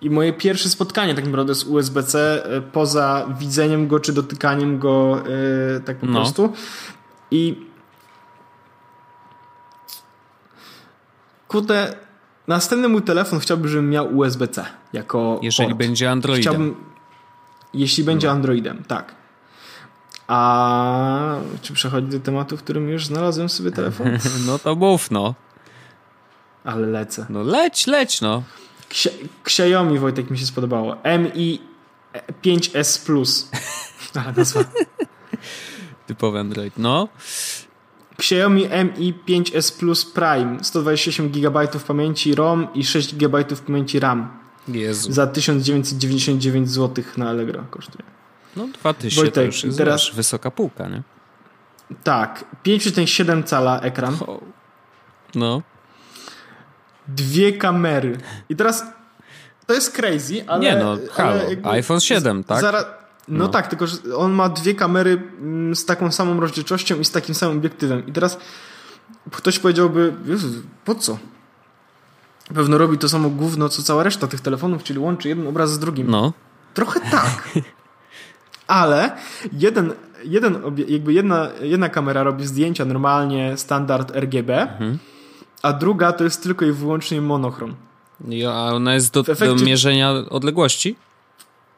[0.01, 5.23] I moje pierwsze spotkanie tak naprawdę z USB-C, e, poza widzeniem go czy dotykaniem go
[5.73, 6.13] yy, tak po no.
[6.13, 6.53] prostu.
[7.31, 7.65] I
[11.47, 11.95] kurde,
[12.47, 15.79] następny mój telefon chciałbym, żebym miał USB-C jako Jeżeli port.
[15.79, 16.41] będzie Androidem.
[16.41, 16.75] Chciałbym,
[17.73, 18.33] jeśli będzie no.
[18.33, 19.15] Androidem, tak.
[20.27, 24.07] A czy przechodzi do tematu, w którym już znalazłem sobie telefon?
[24.47, 25.35] no to mów, no.
[26.63, 27.25] Ale lecę.
[27.29, 28.43] No leć, leć, no.
[29.45, 30.95] Xiaomi, Wojtek, mi się spodobało.
[31.19, 31.61] Mi
[32.43, 33.51] 5S Plus.
[34.15, 34.59] Ale nazwa.
[36.07, 37.07] Typowy Android, no.
[38.19, 44.39] Xiaomi Mi 5S Plus Prime 128 GB pamięci ROM i 6 GB pamięci RAM.
[44.73, 45.13] Jezu.
[45.13, 48.03] Za 1999 zł na Allegro kosztuje.
[48.55, 51.03] No 2000 Wojtek, to już jest teraz, wysoka półka, nie?
[52.03, 52.45] Tak.
[52.65, 54.17] 5,7 cala ekran.
[55.35, 55.61] No.
[57.07, 58.17] Dwie kamery.
[58.49, 58.83] I teraz
[59.65, 60.61] to jest crazy, ale...
[60.61, 61.41] Nie no, halo.
[61.63, 62.61] iPhone 7, tak?
[62.61, 62.99] Zara...
[63.27, 67.05] No, no, tak, tylko że on ma dwie kamery mm, z taką samą rozdzielczością i
[67.05, 68.07] z takim samym obiektywem.
[68.07, 68.37] I teraz
[69.31, 70.47] ktoś powiedziałby, Jezu,
[70.85, 71.17] po co?
[72.53, 75.79] Pewno robi to samo gówno, co cała reszta tych telefonów, czyli łączy jeden obraz z
[75.79, 76.11] drugim.
[76.11, 76.33] No.
[76.73, 77.49] Trochę tak.
[78.67, 79.11] Ale
[79.53, 84.97] jeden, jeden jakby jedna, jedna kamera robi zdjęcia normalnie, standard RGB, mhm.
[85.61, 87.75] a druga to jest tylko i wyłącznie monochrom.
[88.51, 89.55] a ona jest do, efekcie...
[89.55, 90.95] do mierzenia odległości?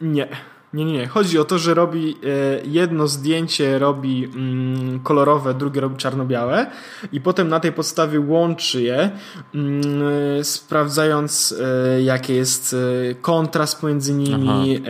[0.02, 0.28] Nie.
[0.74, 1.08] Nie, nie, nie.
[1.08, 6.72] Chodzi o to, że robi e, jedno zdjęcie robi mm, kolorowe, drugie robi czarno-białe
[7.12, 9.12] i potem na tej podstawie łączy je,
[9.56, 12.76] mm, sprawdzając e, jaki jest
[13.12, 14.84] e, kontrast pomiędzy nimi,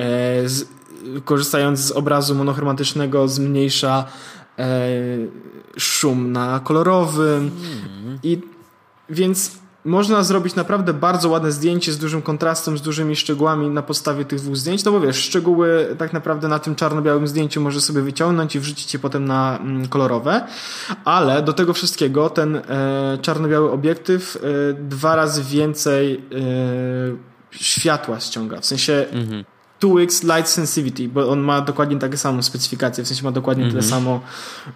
[0.46, 0.65] z,
[1.26, 4.06] korzystając z obrazu monochromatycznego zmniejsza
[5.78, 8.20] szum na kolorowym hmm.
[8.24, 8.41] i
[9.10, 14.26] więc można zrobić naprawdę bardzo ładne zdjęcie z dużym kontrastem, z dużymi szczegółami na podstawie
[14.26, 18.02] tych dwóch zdjęć, no bo wiesz, szczegóły tak naprawdę na tym czarno-białym zdjęciu możesz sobie
[18.02, 20.48] wyciągnąć i wrzucić je potem na mm, kolorowe,
[21.06, 26.20] ale do tego wszystkiego ten e, czarno-biały obiektyw e, dwa razy więcej e,
[27.52, 29.46] światła ściąga, w sensie mhm.
[29.82, 33.82] 2x light sensitivity, bo on ma dokładnie takie samą specyfikację, w sensie ma dokładnie tyle
[33.82, 33.89] mhm.
[33.89, 34.22] samo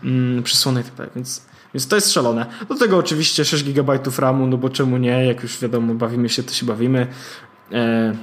[0.04, 1.42] mm, przysłony itp., więc
[1.76, 2.46] więc to jest szalone.
[2.70, 5.26] Do tego oczywiście 6 GB RAMu, no bo czemu nie?
[5.26, 7.08] Jak już wiadomo, bawimy się, to się bawimy.
[7.72, 8.16] E,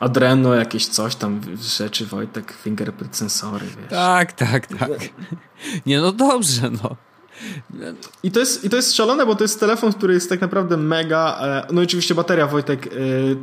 [0.00, 3.90] Adreno, jakieś coś tam rzeczy, Wojtek, fingerprint sensory, wiesz.
[3.90, 4.90] Tak, tak, tak.
[5.86, 6.96] Nie, no dobrze, no.
[8.22, 10.76] I to, jest, I to jest szalone, bo to jest telefon, który jest tak naprawdę
[10.76, 11.38] mega.
[11.40, 12.90] E, no i oczywiście bateria Wojtek e,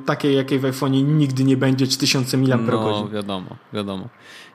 [0.05, 2.59] takiej, jakiej w iPhone'ie nigdy nie będzie, 3000 mAh.
[2.67, 4.09] No, wiadomo, wiadomo.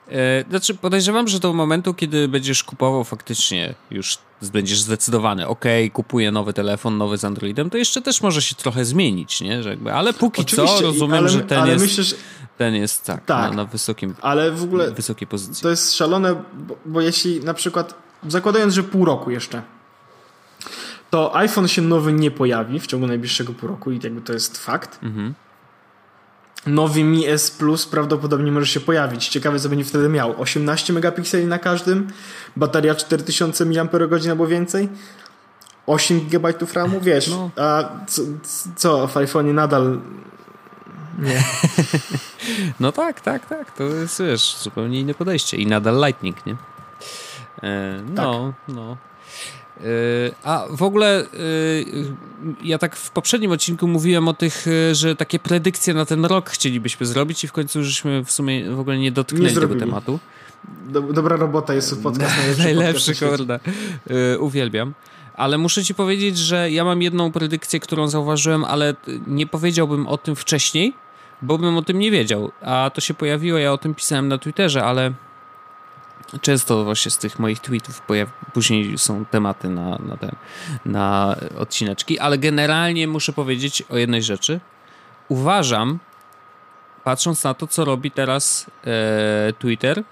[0.08, 4.18] E, znaczy, podejrzewam, że do momentu, kiedy będziesz kupował faktycznie już
[4.52, 8.84] będziesz zdecydowany, ok, kupuję nowy telefon, nowy z Androidem, to jeszcze też może się trochę
[8.84, 9.62] zmienić, nie?
[9.62, 12.16] Że jakby, ale póki Oczywiście, co rozumiem, ale, że ten jest, myślę, że...
[12.58, 15.62] ten jest tak, tak na, na, wysokim ale w ogóle wysokiej pozycji.
[15.62, 17.94] To jest szalone, bo, bo jeśli na przykład,
[18.28, 19.62] zakładając, że pół roku jeszcze,
[21.10, 24.64] to iPhone się nowy nie pojawi w ciągu najbliższego pół roku i jakby to jest
[24.64, 24.98] fakt.
[25.02, 25.34] Mhm
[26.66, 29.28] nowy Mi S Plus prawdopodobnie może się pojawić.
[29.28, 30.40] Ciekawe, co będzie wtedy miał.
[30.40, 32.08] 18 megapikseli na każdym,
[32.56, 34.88] bateria 4000 mAh albo więcej,
[35.86, 37.50] 8 GB RAMu, wiesz, no.
[37.56, 38.22] a co,
[38.76, 40.00] co w iPhone'ie nadal
[41.18, 41.42] nie.
[42.80, 46.56] no tak, tak, tak, to jest, wiesz, zupełnie inne podejście i nadal Lightning, nie?
[47.62, 48.74] E, no, tak.
[48.76, 48.96] no.
[49.80, 51.84] Y, a w ogóle y,
[52.62, 57.06] ja tak w poprzednim odcinku mówiłem o tych, że takie predykcje na ten rok chcielibyśmy
[57.06, 60.18] zrobić i w końcu żeśmy w sumie w ogóle nie dotknęli nie tego tematu.
[61.12, 62.64] Dobra robota jest w podcast najlepszy.
[62.64, 63.60] najlepszy, kurde.
[64.38, 64.94] Uwielbiam.
[65.34, 68.94] Ale muszę ci powiedzieć, że ja mam jedną predykcję, którą zauważyłem, ale
[69.26, 70.94] nie powiedziałbym o tym wcześniej,
[71.42, 72.52] bo bym o tym nie wiedział.
[72.62, 75.12] A to się pojawiło, ja o tym pisałem na Twitterze, ale
[76.40, 78.02] często właśnie z tych moich tweetów
[78.52, 80.30] później są tematy na, na, ten,
[80.84, 84.60] na odcineczki, ale generalnie muszę powiedzieć o jednej rzeczy.
[85.28, 85.98] Uważam,
[87.04, 90.02] patrząc na to, co robi teraz e, Twitter,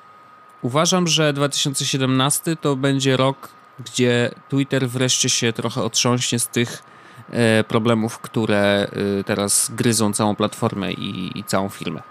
[0.63, 3.49] uważam, że 2017 to będzie rok,
[3.85, 6.83] gdzie Twitter wreszcie się trochę otrząśnie z tych
[7.31, 8.89] e, problemów, które
[9.21, 12.10] e, teraz gryzą całą platformę i, i całą firmę.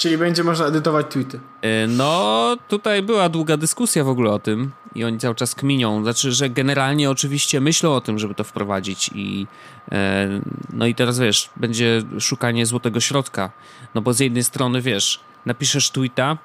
[0.00, 1.40] Czyli będzie można edytować tweety.
[1.62, 6.02] E, no, tutaj była długa dyskusja w ogóle o tym i oni cały czas kminią.
[6.02, 9.46] Znaczy, że generalnie oczywiście myślą o tym, żeby to wprowadzić i
[9.92, 10.28] e,
[10.72, 13.50] no i teraz wiesz, będzie szukanie złotego środka.
[13.94, 16.38] No bo z jednej strony wiesz, napiszesz tweeta,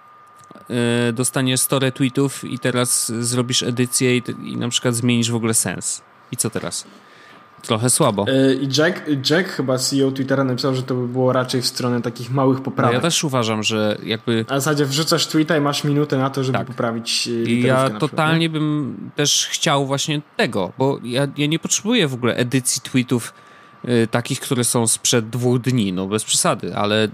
[0.69, 5.53] e, dostaniesz 100 retweetów i teraz zrobisz edycję i, i na przykład zmienisz w ogóle
[5.53, 6.01] sens.
[6.31, 6.85] I co teraz?
[7.67, 8.25] Trochę słabo.
[8.27, 12.01] E, I Jack, Jack chyba CEO Twittera napisał, że to by było raczej w stronę
[12.01, 12.91] takich małych poprawek.
[12.91, 14.45] No ja też uważam, że jakby...
[14.47, 16.67] A w zasadzie wrzucasz tweeta i masz minutę na to, żeby tak.
[16.67, 22.07] poprawić e, I ja totalnie bym też chciał właśnie tego, bo ja, ja nie potrzebuję
[22.07, 23.33] w ogóle edycji tweetów
[23.89, 27.07] y, takich, które są sprzed dwóch dni, no bez przesady, ale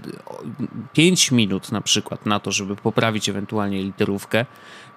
[0.92, 4.46] pięć minut na przykład na to, żeby poprawić ewentualnie literówkę,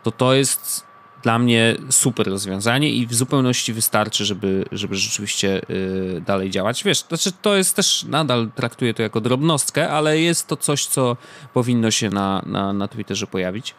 [0.04, 0.86] to to jest
[1.26, 6.84] dla mnie super rozwiązanie i w zupełności wystarczy, żeby, żeby rzeczywiście yy, dalej działać.
[6.84, 10.86] Wiesz, to, znaczy to jest też, nadal traktuję to jako drobnostkę, ale jest to coś,
[10.86, 11.18] co
[11.54, 13.76] powinno się na, na, na Twitterze pojawić.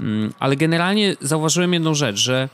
[0.00, 2.48] Yy, ale generalnie zauważyłem jedną rzecz, że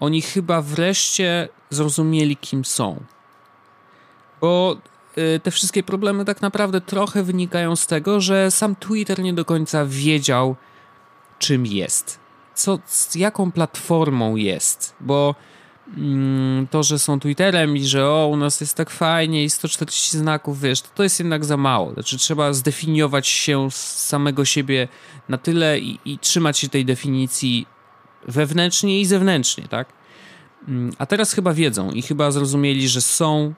[0.00, 3.00] oni chyba wreszcie zrozumieli, kim są.
[4.40, 4.76] Bo
[5.16, 9.44] yy, te wszystkie problemy tak naprawdę trochę wynikają z tego, że sam Twitter nie do
[9.44, 10.56] końca wiedział,
[11.38, 12.25] czym jest
[12.56, 15.34] co, z jaką platformą jest, bo
[15.96, 20.18] mm, to, że są Twitterem i że o, u nas jest tak fajnie i 140
[20.18, 21.92] znaków, wiesz, to, to jest jednak za mało.
[21.92, 24.88] Znaczy trzeba zdefiniować się z samego siebie
[25.28, 27.66] na tyle i, i trzymać się tej definicji
[28.28, 29.88] wewnętrznie i zewnętrznie, tak?
[30.68, 33.54] Mm, a teraz chyba wiedzą i chyba zrozumieli, że są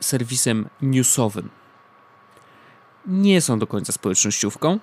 [0.00, 1.48] serwisem newsowym.
[3.06, 4.78] Nie są do końca społecznościówką,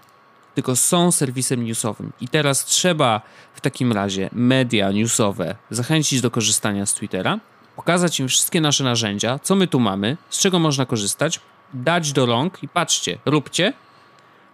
[0.60, 2.12] tylko są serwisem newsowym.
[2.22, 3.22] I teraz trzeba
[3.54, 7.40] w takim razie media newsowe zachęcić do korzystania z Twittera,
[7.76, 11.40] pokazać im wszystkie nasze narzędzia, co my tu mamy, z czego można korzystać,
[11.74, 13.74] dać do rąk i patrzcie, róbcie,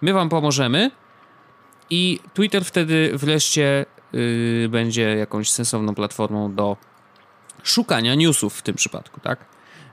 [0.01, 0.91] my wam pomożemy
[1.89, 6.77] i Twitter wtedy wreszcie yy, będzie jakąś sensowną platformą do
[7.63, 9.45] szukania newsów w tym przypadku, tak?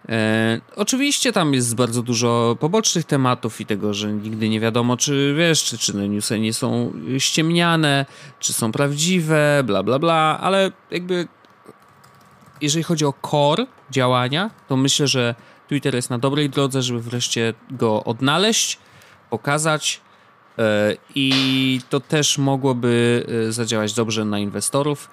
[0.09, 5.35] E, oczywiście tam jest bardzo dużo pobocznych tematów i tego, że nigdy nie wiadomo, czy
[5.39, 8.07] wiesz, czy, czy newsy nie są ściemniane,
[8.39, 11.29] czy są prawdziwe, bla bla bla, ale jakby
[12.61, 15.35] jeżeli chodzi o core działania, to myślę, że
[15.69, 18.79] Twitter jest na dobrej drodze, żeby wreszcie go odnaleźć,
[19.31, 20.01] pokazać
[20.59, 25.09] e, i to też mogłoby e, zadziałać dobrze na inwestorów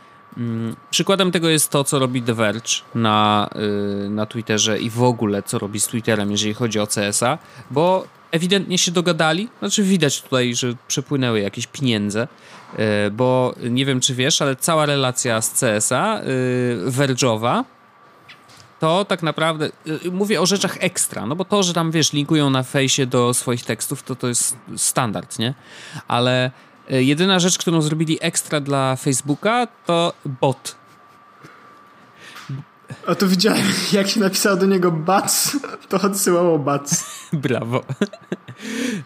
[0.89, 3.50] przykładem tego jest to, co robi The Verge na,
[4.04, 7.38] yy, na Twitterze i w ogóle co robi z Twitterem, jeżeli chodzi o CSA,
[7.71, 9.50] bo ewidentnie się dogadali.
[9.60, 12.27] Znaczy, widać tutaj, że przepłynęły jakieś pieniądze,
[12.77, 16.21] yy, bo nie wiem, czy wiesz, ale cała relacja z CSA
[16.86, 17.63] yy, Verge'owa
[18.80, 19.69] to tak naprawdę,
[20.12, 23.65] mówię o rzeczach ekstra, no bo to, że tam wiesz, linkują na fejsie do swoich
[23.65, 25.54] tekstów, to to jest standard, nie?
[26.08, 26.52] Ale
[26.90, 30.75] jedyna rzecz, którą zrobili ekstra dla Facebooka, to bot.
[33.08, 33.63] A to widziałem,
[33.94, 35.58] jak się napisało do niego BAC,
[35.90, 37.06] to odsyłało BAC.
[37.33, 37.83] Brawo.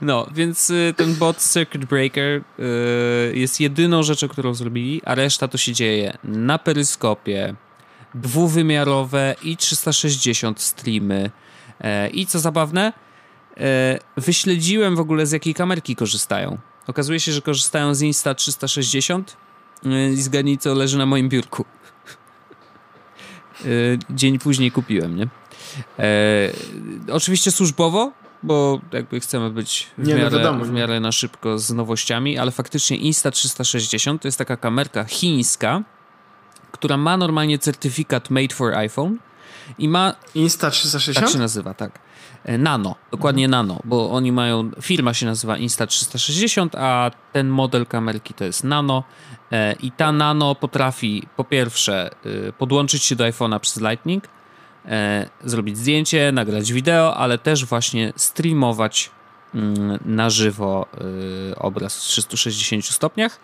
[0.02, 5.48] No, więc y, ten bot Circuit Breaker y, jest jedyną rzeczą, którą zrobili, a reszta
[5.48, 7.56] to się dzieje na peryskopie,
[8.16, 11.32] dwuwymiarowe i 360 streamy.
[11.82, 12.94] E, I co zabawne,
[13.58, 16.58] e, wyśledziłem w ogóle z jakiej kamerki korzystają.
[16.88, 19.38] Okazuje się, że korzystają z Insta 360
[19.86, 21.66] y, i zgadnij co leży na moim biurku.
[24.10, 25.28] Dzień później kupiłem, nie?
[26.00, 26.52] E,
[27.12, 28.12] oczywiście służbowo,
[28.44, 32.38] bo jakby chcemy być w, Nie, no miarę, no w miarę na szybko z nowościami,
[32.38, 35.84] ale faktycznie Insta360 to jest taka kamerka chińska,
[36.72, 39.18] która ma normalnie certyfikat made for iPhone
[39.78, 40.16] i ma...
[40.36, 41.14] Insta360?
[41.14, 42.00] Tak się nazywa, tak.
[42.46, 43.68] E, nano, dokładnie mhm.
[43.68, 49.04] Nano, bo oni mają, firma się nazywa Insta360, a ten model kamerki to jest Nano
[49.52, 52.10] e, i ta Nano potrafi po pierwsze
[52.48, 54.24] e, podłączyć się do iPhone'a przez Lightning,
[55.44, 59.12] zrobić zdjęcie, nagrać wideo, ale też właśnie streamować
[59.56, 60.86] mm, na żywo
[61.58, 63.40] obraz w 360 stopniach,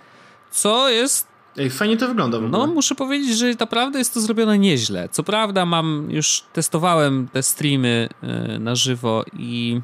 [0.51, 1.27] co jest
[1.57, 2.67] Ej, fajnie to wygląda w ogóle.
[2.67, 5.09] No, muszę powiedzieć, że naprawdę jest to zrobione nieźle.
[5.11, 8.09] Co prawda mam, już testowałem te streamy
[8.55, 9.81] y, na żywo i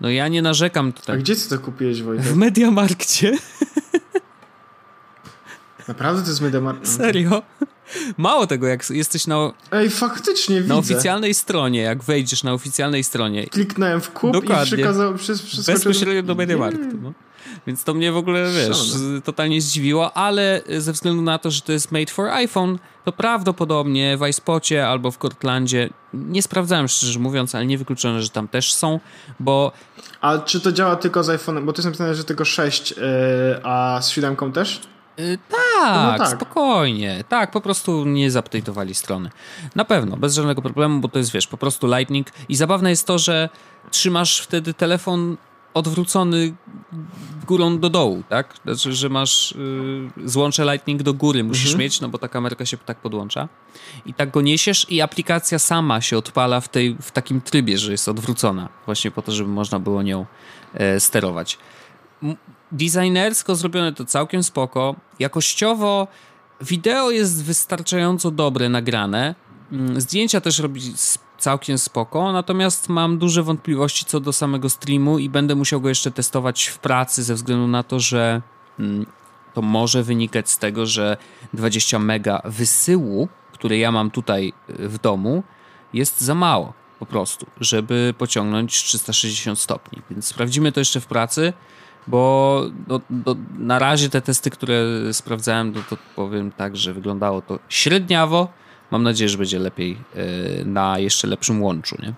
[0.00, 1.16] no ja nie narzekam tutaj.
[1.16, 2.26] A gdzie ty to kupiłeś, Wojtek?
[2.26, 3.38] W Mediamarkcie.
[5.88, 6.88] Naprawdę to jest Mediamarkt?
[6.88, 7.42] Serio?
[8.16, 9.52] Mało tego, jak jesteś na.
[9.72, 13.46] Ej, faktycznie Na oficjalnej stronie, jak wejdziesz na oficjalnej stronie.
[13.46, 14.64] Kliknąłem w kup Dokładnie.
[14.64, 16.98] i przekazał przez Bezpośrednio do Mediamarktu.
[17.02, 17.12] No.
[17.66, 18.92] Więc to mnie w ogóle, wiesz,
[19.24, 24.16] totalnie zdziwiło, ale ze względu na to, że to jest made for iPhone, to prawdopodobnie
[24.16, 28.72] w iSpocie albo w Cortlandzie, nie sprawdzałem szczerze mówiąc, ale nie wykluczone, że tam też
[28.72, 29.00] są,
[29.40, 29.72] bo...
[30.20, 31.66] A czy to działa tylko z iPhone?
[31.66, 32.96] Bo to jest napisane, że tylko 6, yy,
[33.62, 34.80] a z 7 też?
[35.16, 37.24] Yy, tak, no tak, spokojnie.
[37.28, 39.30] Tak, po prostu nie zaptejtowali strony.
[39.74, 42.26] Na pewno, bez żadnego problemu, bo to jest, wiesz, po prostu Lightning.
[42.48, 43.48] I zabawne jest to, że
[43.90, 45.36] trzymasz wtedy telefon
[45.74, 46.54] odwrócony
[47.46, 48.54] górą do dołu, tak?
[48.64, 49.54] Znaczy, że masz
[50.16, 51.80] yy, złącze Lightning do góry musisz mhm.
[51.80, 53.48] mieć, no bo ta kamerka się tak podłącza.
[54.06, 57.92] I tak go niesiesz i aplikacja sama się odpala w, tej, w takim trybie, że
[57.92, 58.68] jest odwrócona.
[58.86, 60.26] Właśnie po to, żeby można było nią
[60.74, 61.58] e, sterować.
[62.72, 64.96] Designersko zrobione to całkiem spoko.
[65.18, 66.08] Jakościowo
[66.60, 69.34] wideo jest wystarczająco dobre nagrane.
[69.72, 70.80] Mm, zdjęcia też robi
[71.42, 76.10] całkiem spoko, natomiast mam duże wątpliwości co do samego streamu i będę musiał go jeszcze
[76.10, 78.42] testować w pracy ze względu na to, że
[78.78, 79.06] mm,
[79.54, 81.16] to może wynikać z tego, że
[81.54, 85.42] 20 mega wysyłu, które ja mam tutaj y, w domu,
[85.92, 90.02] jest za mało po prostu, żeby pociągnąć 360 stopni.
[90.10, 91.52] Więc sprawdzimy to jeszcze w pracy,
[92.06, 97.58] bo do, do, na razie te testy, które sprawdzałem, to powiem tak, że wyglądało to
[97.68, 98.48] średniawo,
[98.92, 102.14] mam nadzieję, że będzie lepiej e, na jeszcze lepszym łączu, nie?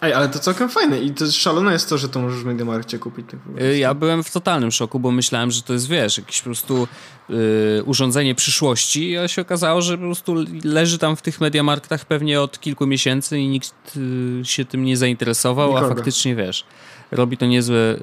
[0.00, 2.98] Ej, ale to całkiem fajne i to szalone jest to, że to możesz w Mediamarkcie
[2.98, 3.26] kupić.
[3.30, 6.44] Tak e, ja byłem w totalnym szoku, bo myślałem, że to jest, wiesz, jakieś po
[6.44, 6.88] prostu
[7.30, 10.34] y, urządzenie przyszłości, a się okazało, że po prostu
[10.64, 14.96] leży tam w tych Mediamarktach pewnie od kilku miesięcy i nikt y, się tym nie
[14.96, 15.86] zainteresował, Nikogo.
[15.86, 16.64] a faktycznie, wiesz,
[17.10, 17.98] robi to niezłe, y,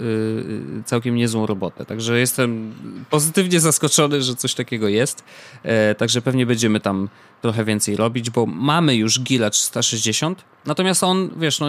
[0.80, 1.86] y, całkiem niezłą robotę.
[1.86, 2.74] Także jestem
[3.10, 5.24] pozytywnie zaskoczony, że coś takiego jest.
[5.64, 7.10] E, także pewnie będziemy tam
[7.42, 11.68] trochę więcej robić, bo mamy już Gila 360, natomiast on, wiesz, no,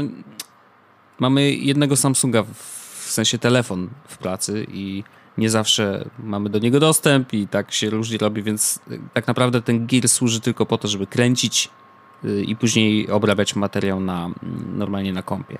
[1.18, 5.04] mamy jednego Samsunga, w sensie telefon w pracy i
[5.38, 8.80] nie zawsze mamy do niego dostęp i tak się różnie robi, więc
[9.12, 11.70] tak naprawdę ten Gear służy tylko po to, żeby kręcić
[12.24, 14.30] y, i później obrabiać materiał na,
[14.76, 15.58] normalnie na kompie.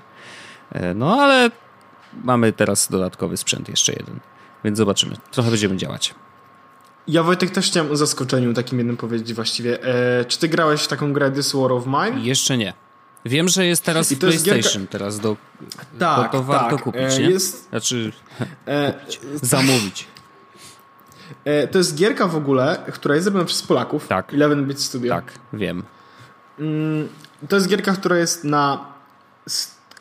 [0.71, 1.51] E, no ale
[2.23, 4.19] mamy teraz dodatkowy sprzęt, jeszcze jeden.
[4.63, 5.15] Więc zobaczymy.
[5.31, 6.15] Trochę będziemy działać.
[7.07, 9.83] Ja Wojtek też chciałem o zaskoczeniu takim jednym powiedzieć właściwie.
[9.83, 12.19] E, czy ty grałeś w taką grę This War of Mine?
[12.19, 12.73] Jeszcze nie.
[13.25, 14.91] Wiem, że jest teraz w PlayStation gierka...
[14.91, 15.37] teraz do.
[15.99, 16.83] Tak, to, to warto tak.
[16.83, 17.29] kupić, e, nie?
[17.29, 17.69] Jest...
[17.69, 18.11] Znaczy
[18.67, 18.93] e...
[19.41, 20.07] zamówić.
[21.45, 24.07] E, to jest gierka w ogóle, która jest zrobiona przez Polaków.
[24.07, 24.31] Tak.
[24.31, 25.15] 11 Bit Studio.
[25.15, 25.83] Tak, wiem.
[26.59, 27.07] Mm,
[27.49, 28.85] to jest gierka, która jest na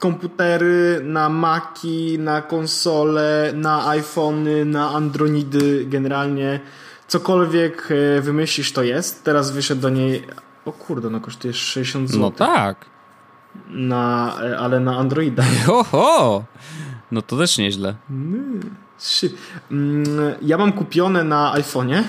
[0.05, 6.61] komputery, na Maki, na konsole, na iPhony, na Androidy, generalnie
[7.09, 9.25] cokolwiek e, wymyślisz to jest.
[9.25, 10.27] Teraz wyszedł do niej,
[10.65, 12.21] o kurde, no kosztuje 60 zł.
[12.21, 12.77] No tak.
[13.69, 15.43] Na, e, ale na Androida.
[15.79, 16.45] Oho!
[17.13, 17.95] No to też nieźle.
[19.71, 22.03] Mm, ja mam kupione na iPhone'ie.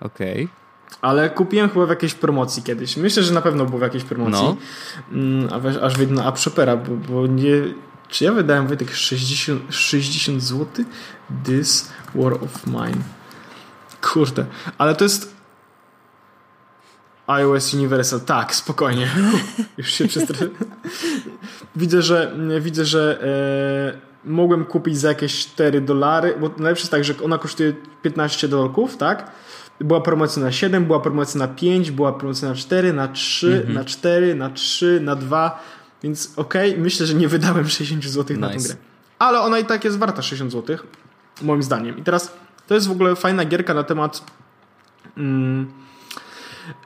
[0.00, 0.44] Okej.
[0.44, 0.59] Okay.
[1.02, 2.96] Ale kupiłem chyba w jakiejś promocji kiedyś.
[2.96, 4.44] Myślę, że na pewno było w jakiejś promocji.
[4.44, 4.56] No.
[5.12, 5.48] Mm,
[5.82, 6.32] aż wyjdę na
[6.76, 7.52] bo, bo nie,
[8.08, 10.84] Czy ja wydałem Wojtek 60, 60 zł?
[11.44, 13.02] This War of Mine.
[14.00, 14.46] Kurde,
[14.78, 15.34] ale to jest
[17.26, 18.20] iOS Universal.
[18.20, 19.08] Tak, spokojnie.
[19.78, 20.54] Już się przestraszyłem.
[21.76, 23.22] widzę, że widzę, że
[23.94, 27.72] e, mogłem kupić za jakieś 4 dolary, bo najlepsze jest tak, że ona kosztuje
[28.02, 29.30] 15 dolarków, tak?
[29.80, 33.62] Była promocja na 7, była promocja na 5, była promocja na 4, na 3, mm
[33.62, 33.74] -hmm.
[33.74, 35.62] na 4, na 3, na 2,
[36.02, 38.40] więc okej, okay, myślę, że nie wydałem 60 zł nice.
[38.40, 38.76] na tę grę.
[39.18, 40.76] Ale ona i tak jest warta 60 zł,
[41.42, 41.98] moim zdaniem.
[41.98, 42.32] I teraz
[42.66, 44.24] to jest w ogóle fajna gierka na temat
[45.16, 45.72] mm,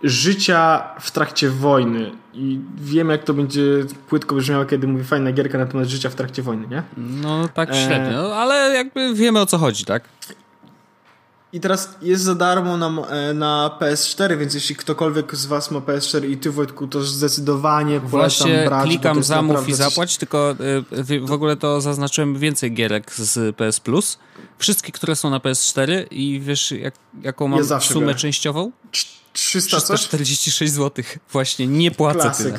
[0.03, 2.11] życia w trakcie wojny.
[2.35, 3.63] I wiem, jak to będzie
[4.09, 6.83] płytko brzmiało, kiedy mówię fajna gierka na temat życia w trakcie wojny, nie?
[6.97, 8.37] No tak e, średnio, e...
[8.37, 10.03] ale jakby wiemy o co chodzi, tak?
[11.55, 15.79] I teraz jest za darmo na, e, na PS4, więc jeśli ktokolwiek z Was ma
[15.79, 18.85] PS4 i Ty Wojtku, to zdecydowanie Właśnie brać.
[18.85, 24.19] klikam zamów i zapłać, tylko e, w ogóle to zaznaczyłem więcej gierek z PS Plus.
[24.59, 28.19] Wszystkie, które są na PS4 i wiesz jak, jaką mam ja sumę biorę.
[28.19, 28.73] częściową?
[29.33, 31.05] 300 346 zł.
[31.33, 32.47] Właśnie nie płacę Klasyk.
[32.47, 32.59] tyle.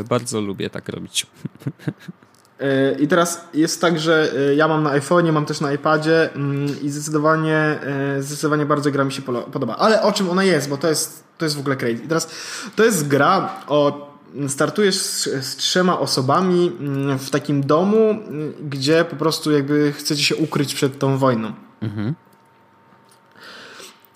[0.00, 1.26] E, bardzo lubię tak robić.
[2.60, 6.34] E, I teraz jest tak, że e, ja mam na iPhone'ie, mam też na iPadzie
[6.34, 7.78] mm, i zdecydowanie,
[8.20, 9.76] zdecydowanie bardzo gra mi się podoba.
[9.76, 12.04] Ale o czym ona jest, bo to jest, to jest w ogóle crazy.
[12.04, 12.30] I teraz
[12.76, 14.06] to jest gra o
[14.48, 20.22] startujesz z, z, trzema osobami mm, w takim domu, mm, gdzie po prostu jakby chcecie
[20.22, 21.52] się ukryć przed tą wojną.
[21.82, 22.14] Mhm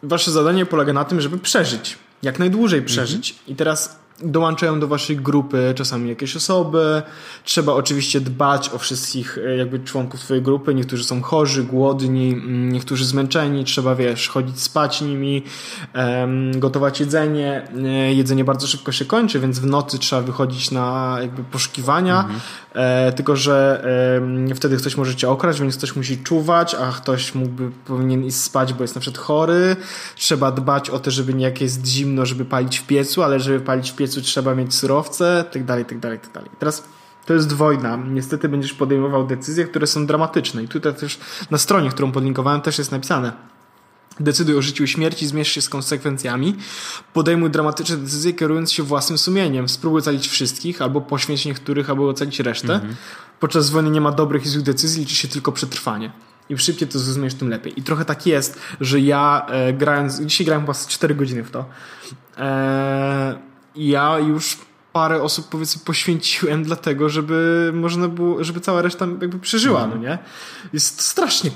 [0.03, 1.99] wasze zadanie polega na tym, żeby przeżyć.
[2.23, 3.31] Jak najdłużej przeżyć.
[3.31, 3.49] Mhm.
[3.49, 7.03] I teraz dołączają do waszej grupy czasami jakieś osoby.
[7.45, 10.75] Trzeba oczywiście dbać o wszystkich e, jakby członków twojej grupy.
[10.75, 13.65] Niektórzy są chorzy, głodni, mm, niektórzy zmęczeni.
[13.65, 15.43] Trzeba, wiesz, chodzić spać nimi,
[16.55, 17.69] gotować jedzenie.
[17.85, 22.21] E, jedzenie bardzo szybko się kończy, więc w nocy trzeba wychodzić na jakby poszukiwania.
[22.21, 22.41] Mhm.
[22.75, 23.85] E, tylko, że
[24.55, 28.75] wtedy ktoś może cię okraść, więc ktoś musi czuwać, a ktoś mógłby, powinien iść spać,
[28.75, 29.77] bo jest na przykład chory.
[30.17, 33.61] Trzeba dbać o to, żeby nie jak jest zimno, żeby palić w piecu, ale żeby
[33.61, 36.51] palić w piecu trzeba mieć surowce, tak dalej, tak dalej, tak dalej.
[36.59, 36.85] Teraz
[37.27, 37.97] to jest wojna.
[37.97, 40.63] Niestety będziesz podejmował decyzje, które są dramatyczne.
[40.63, 43.33] I tutaj też na stronie, którą podlinkowałem, też jest napisane
[44.21, 46.57] Decyduj o życiu i śmierci, zmierz się z konsekwencjami.
[47.13, 49.69] Podejmuj dramatyczne decyzje, kierując się własnym sumieniem.
[49.69, 52.75] Spróbuj ocalić wszystkich, albo poświęć niektórych, albo ocalić resztę.
[52.75, 52.97] Mhm.
[53.41, 56.13] Podczas wojny nie ma dobrych i złych decyzji, liczy się tylko przetrwanie.
[56.49, 57.81] Im szybciej to zrozumiesz, tym lepiej.
[57.81, 61.65] I trochę tak jest, że ja e, grając, dzisiaj grałem chyba 4 godziny w to.
[62.39, 64.59] E, ja już
[64.93, 70.19] parę osób powiedzmy poświęciłem dlatego, żeby można było, żeby cała reszta jakby przeżyła, no nie?
[70.73, 71.51] Jest strasznie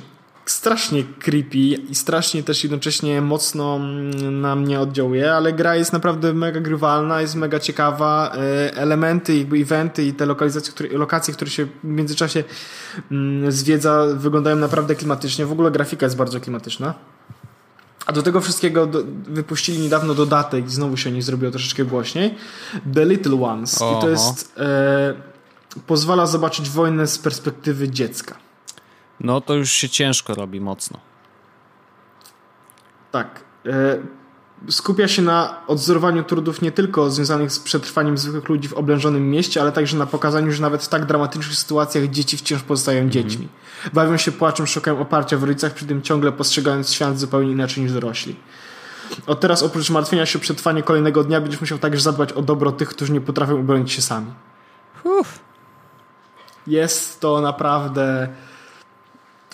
[0.47, 6.33] strasznie creepy i strasznie też jednocześnie mocno mm, na mnie oddziałuje, ale gra jest naprawdę
[6.33, 8.33] mega grywalna, jest mega ciekawa.
[8.37, 12.45] E, elementy, jakby eventy i te lokalizacje, które, lokacje, które się w międzyczasie
[13.11, 15.47] mm, zwiedza, wyglądają naprawdę klimatycznie.
[15.47, 16.95] W ogóle grafika jest bardzo klimatyczna.
[18.07, 22.35] A do tego wszystkiego do, wypuścili niedawno dodatek, znowu się nie zrobiło troszeczkę głośniej.
[22.95, 23.83] The Little Ones.
[23.83, 23.99] Oho.
[23.99, 24.55] I to jest.
[24.59, 25.15] E,
[25.87, 28.35] pozwala zobaczyć wojnę z perspektywy dziecka.
[29.21, 31.01] No to już się ciężko robi mocno.
[33.11, 33.45] Tak.
[33.67, 33.99] E,
[34.69, 39.61] skupia się na odzorowaniu trudów nie tylko związanych z przetrwaniem zwykłych ludzi w oblężonym mieście,
[39.61, 43.11] ale także na pokazaniu, że nawet w tak dramatycznych sytuacjach dzieci wciąż pozostają mm.
[43.11, 43.49] dziećmi.
[43.93, 47.93] Bawią się płaczem, szukają oparcia w rodzicach, przy tym ciągle postrzegając świat zupełnie inaczej niż
[47.93, 48.37] dorośli.
[49.27, 52.73] Od teraz oprócz martwienia się o przetrwanie kolejnego dnia będziesz musiał także zadbać o dobro
[52.73, 54.33] tych, którzy nie potrafią obronić się sami.
[55.05, 55.39] Uf.
[56.67, 58.29] Jest to naprawdę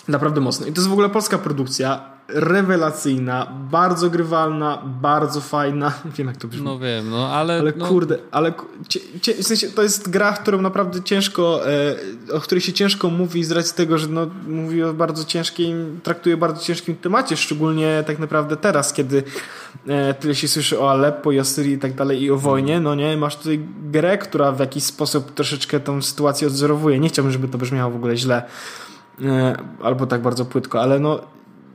[0.07, 0.65] Naprawdę mocno.
[0.65, 2.10] I to jest w ogóle polska produkcja.
[2.27, 5.93] Rewelacyjna, bardzo grywalna, bardzo fajna.
[6.17, 6.63] Wiem jak to brzmi.
[6.63, 7.59] No wiem, no ale.
[7.59, 7.85] Ale no...
[7.85, 8.53] kurde, ale
[9.39, 11.95] w sensie to jest gra, którą naprawdę ciężko, e,
[12.33, 16.37] o której się ciężko mówi z racji tego, że no, mówi o bardzo ciężkim, traktuje
[16.37, 19.23] bardzo ciężkim temacie, szczególnie tak naprawdę teraz, kiedy
[19.87, 22.79] e, tyle się słyszy o Aleppo i o Syrii i tak dalej i o wojnie,
[22.79, 26.99] no nie, masz tutaj grę, która w jakiś sposób troszeczkę tą sytuację odzorowuje.
[26.99, 28.43] Nie chciałbym, żeby to brzmiało w ogóle źle
[29.25, 31.19] E, albo tak bardzo płytko, ale no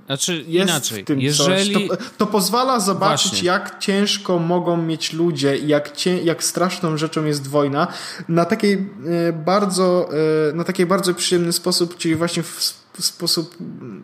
[0.07, 1.03] znaczy, jest inaczej.
[1.03, 1.89] w tym Jeżeli...
[1.89, 3.47] To, to, pozwala zobaczyć, Właśnie.
[3.47, 7.87] jak ciężko mogą mieć ludzie i jak, cię, jak straszną rzeczą jest wojna
[8.29, 10.09] na takiej e, bardzo,
[10.51, 13.57] e, na takiej bardzo przyjemny sposób, czyli właśnie w, w sposób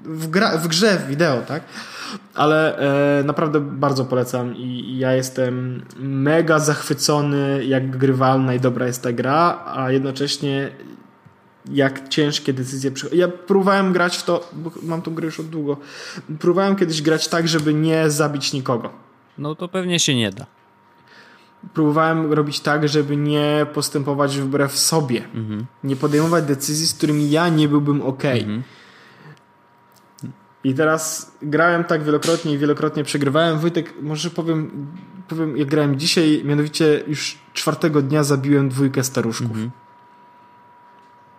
[0.05, 1.63] w, gra, w grze, w wideo, tak?
[2.35, 2.79] Ale
[3.21, 9.03] e, naprawdę bardzo polecam i, i ja jestem mega zachwycony, jak grywalna i dobra jest
[9.03, 10.71] ta gra, a jednocześnie
[11.71, 13.17] jak ciężkie decyzje przychodzą.
[13.17, 15.77] Ja próbowałem grać w to, bo mam tą grę już od długo.
[16.39, 18.91] Próbowałem kiedyś grać tak, żeby nie zabić nikogo.
[19.39, 20.47] No to pewnie się nie da.
[21.75, 25.25] próbowałem robić tak, żeby nie postępować wbrew sobie.
[25.35, 25.67] Mhm.
[25.85, 28.25] Nie podejmować decyzji, z którymi ja nie byłbym ok.
[28.25, 28.63] Mhm.
[30.65, 33.59] I teraz grałem tak wielokrotnie i wielokrotnie przegrywałem.
[33.59, 34.87] Wojtek, może powiem,
[35.29, 39.51] powiem jak grałem dzisiaj, mianowicie już czwartego dnia zabiłem dwójkę staruszków.
[39.51, 39.71] Mhm.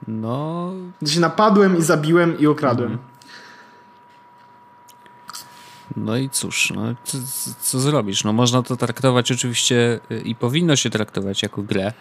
[0.07, 0.71] No.
[1.07, 2.91] Się napadłem i zabiłem i okradłem.
[2.91, 3.13] Mhm.
[5.95, 7.17] No i cóż, no, co,
[7.61, 8.23] co, zrobisz?
[8.23, 11.93] No, można to traktować oczywiście y, i powinno się traktować jako grę,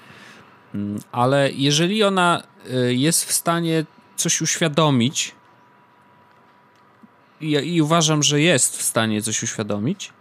[0.74, 2.42] mm, ale jeżeli ona
[2.88, 3.84] y, jest w stanie
[4.16, 5.34] coś uświadomić,
[7.40, 10.12] i, i uważam, że jest w stanie coś uświadomić,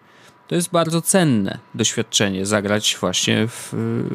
[0.47, 3.69] to jest bardzo cenne doświadczenie zagrać właśnie w,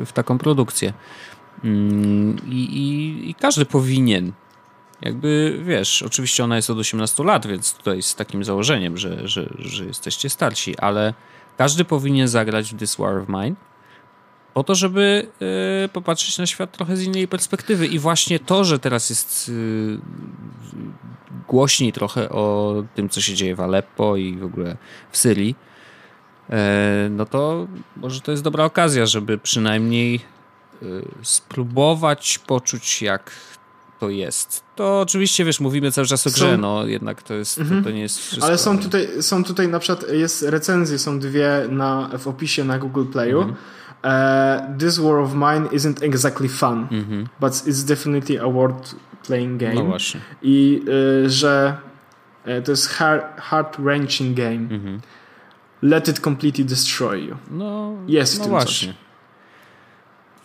[0.06, 0.92] w taką produkcję.
[1.64, 4.32] Mm, I, i, I, każdy powinien.
[5.02, 9.54] Jakby wiesz, oczywiście ona jest od 18 lat, więc tutaj z takim założeniem, że, że,
[9.58, 11.14] że jesteście starsi, ale
[11.58, 13.56] każdy powinien zagrać w This War of Mine
[14.56, 15.26] po to, żeby
[15.84, 17.86] y, popatrzeć na świat trochę z innej perspektywy.
[17.86, 19.98] I właśnie to, że teraz jest y,
[21.48, 24.76] głośniej trochę o tym, co się dzieje w Aleppo i w ogóle
[25.10, 25.56] w Syrii,
[26.50, 26.54] y,
[27.10, 30.20] no to może to jest dobra okazja, żeby przynajmniej
[31.22, 33.30] spróbować poczuć, jak
[34.00, 34.64] to jest.
[34.76, 36.58] To oczywiście, wiesz, mówimy cały czas o grze, są...
[36.58, 37.82] no jednak to jest, mhm.
[37.82, 38.46] to, to, nie jest wszystko.
[38.46, 42.78] Ale są tutaj, są tutaj na przykład, jest recenzje, są dwie na, w opisie na
[42.78, 43.38] Google Playu.
[43.42, 43.56] Mhm.
[44.04, 47.28] Uh, this War of Mine isn't exactly fun, mhm.
[47.40, 48.94] but it's definitely a worth
[49.26, 49.74] playing game.
[49.74, 50.20] No właśnie.
[50.42, 50.82] I
[51.24, 51.76] y, że
[52.46, 52.88] y, to jest
[53.50, 54.74] heart-wrenching game.
[54.74, 55.00] Mhm.
[55.82, 57.36] Let it completely destroy you.
[57.50, 58.88] No, jest no w tym właśnie.
[58.88, 59.05] Coś.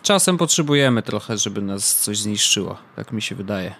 [0.02, 2.78] Czasem potrzebujemy trochę, żeby nas coś zniszczyło.
[2.96, 3.74] Tak mi się wydaje.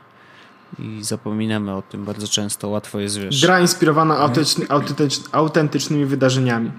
[0.79, 2.69] I zapominamy o tym bardzo często.
[2.69, 3.43] Łatwo jest, wiesz...
[3.43, 6.71] Gra inspirowana autentyczny, autentycz, autentycznymi wydarzeniami.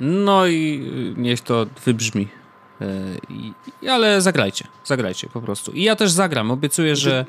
[0.00, 2.28] No i niech to wybrzmi.
[2.80, 2.86] E,
[3.28, 3.52] I,
[3.88, 5.72] ale zagrajcie, zagrajcie po prostu.
[5.72, 6.50] I ja też zagram.
[6.50, 7.26] Obiecuję, że,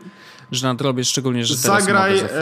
[0.51, 2.35] że nadrobię, szczególnie, że teraz Zagraj, mogę za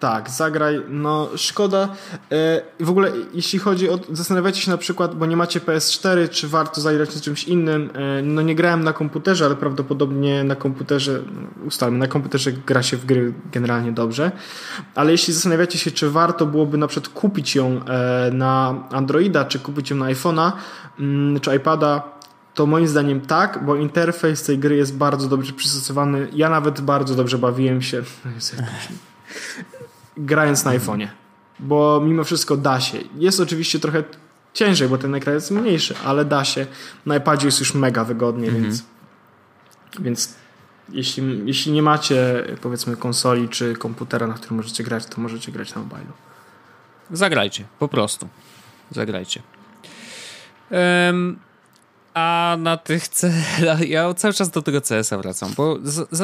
[0.00, 0.82] tak, zagraj.
[0.88, 1.88] No, szkoda.
[2.32, 3.98] E, w ogóle, jeśli chodzi o.
[4.12, 7.90] Zastanawiacie się na przykład, bo nie macie PS4, czy warto zagrać na czymś innym.
[7.94, 12.82] E, no, nie grałem na komputerze, ale prawdopodobnie na komputerze, no, ustalmy, na komputerze gra
[12.82, 14.32] się w gry generalnie dobrze.
[14.94, 19.58] Ale jeśli zastanawiacie się, czy warto byłoby na przykład kupić ją e, na Androida, czy
[19.58, 20.52] kupić ją na iPhone'a,
[21.00, 22.18] mm, czy iPada,
[22.54, 26.28] to moim zdaniem tak, bo interfejs tej gry jest bardzo dobrze przystosowany.
[26.32, 28.02] Ja nawet bardzo dobrze bawiłem się.
[30.16, 31.08] grając na iPhone'ie.
[31.58, 32.98] Bo mimo wszystko da się.
[33.14, 34.04] Jest oczywiście trochę
[34.54, 36.66] ciężej, bo ten ekran jest mniejszy, ale da się.
[37.06, 38.64] Na iPadzie jest już mega wygodnie, mhm.
[38.64, 38.82] więc,
[39.98, 40.34] więc
[40.88, 45.74] jeśli, jeśli nie macie powiedzmy konsoli czy komputera, na którym możecie grać, to możecie grać
[45.74, 46.12] na mobilu.
[47.10, 48.28] Zagrajcie, po prostu.
[48.90, 49.42] Zagrajcie.
[50.70, 51.38] Um,
[52.18, 55.78] a na tych celach, ja cały czas do tego CS-a wracam, bo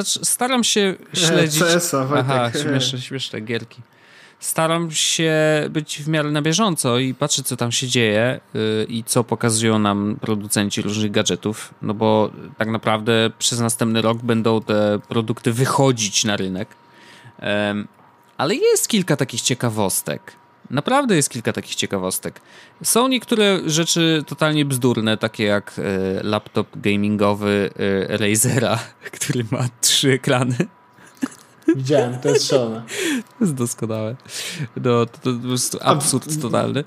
[0.04, 0.94] staram się
[1.26, 1.62] śledzić...
[1.62, 3.82] CS-a, Aha, śmieszne, śmieszne gierki.
[4.40, 5.34] Staram się
[5.70, 9.78] być w miarę na bieżąco i patrzeć, co tam się dzieje yy, i co pokazują
[9.78, 16.24] nam producenci różnych gadżetów, no bo tak naprawdę przez następny rok będą te produkty wychodzić
[16.24, 16.68] na rynek.
[17.38, 17.46] Yy,
[18.36, 20.32] ale jest kilka takich ciekawostek.
[20.70, 22.40] Naprawdę jest kilka takich ciekawostek.
[22.82, 27.70] Są niektóre rzeczy totalnie bzdurne, takie jak e, laptop gamingowy
[28.08, 28.78] e, Razera,
[29.16, 30.56] który ma trzy ekrany.
[31.76, 32.82] Widziałem, to jest szalone.
[33.38, 34.16] To jest doskonałe.
[34.76, 36.84] No, to, to po prostu absurd totalny.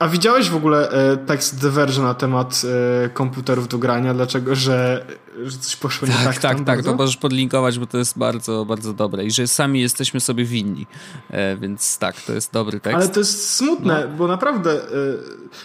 [0.00, 2.62] A widziałeś w ogóle e, tekst Diverge na temat
[3.04, 4.14] e, komputerów do grania?
[4.14, 4.54] Dlaczego?
[4.54, 5.06] Że,
[5.44, 6.38] że coś poszło tak, nie tak?
[6.38, 6.84] Tak, tak, tak.
[6.84, 9.24] To możesz podlinkować, bo to jest bardzo, bardzo dobre.
[9.24, 10.86] I że sami jesteśmy sobie winni.
[11.30, 12.96] E, więc tak, to jest dobry tekst.
[12.96, 14.16] Ale to jest smutne, no.
[14.16, 14.86] bo naprawdę e,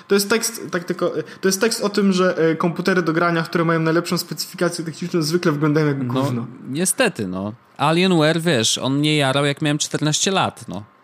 [0.07, 3.13] to jest tekst, tak tylko, e, to jest tekst o tym, że e, komputery do
[3.13, 6.47] grania, które mają najlepszą specyfikację techniczną, zwykle wyglądają jak no, gówno.
[6.69, 7.53] Niestety, no.
[7.77, 10.94] Alienware, wiesz, on mnie jarał jak miałem 14 lat, no.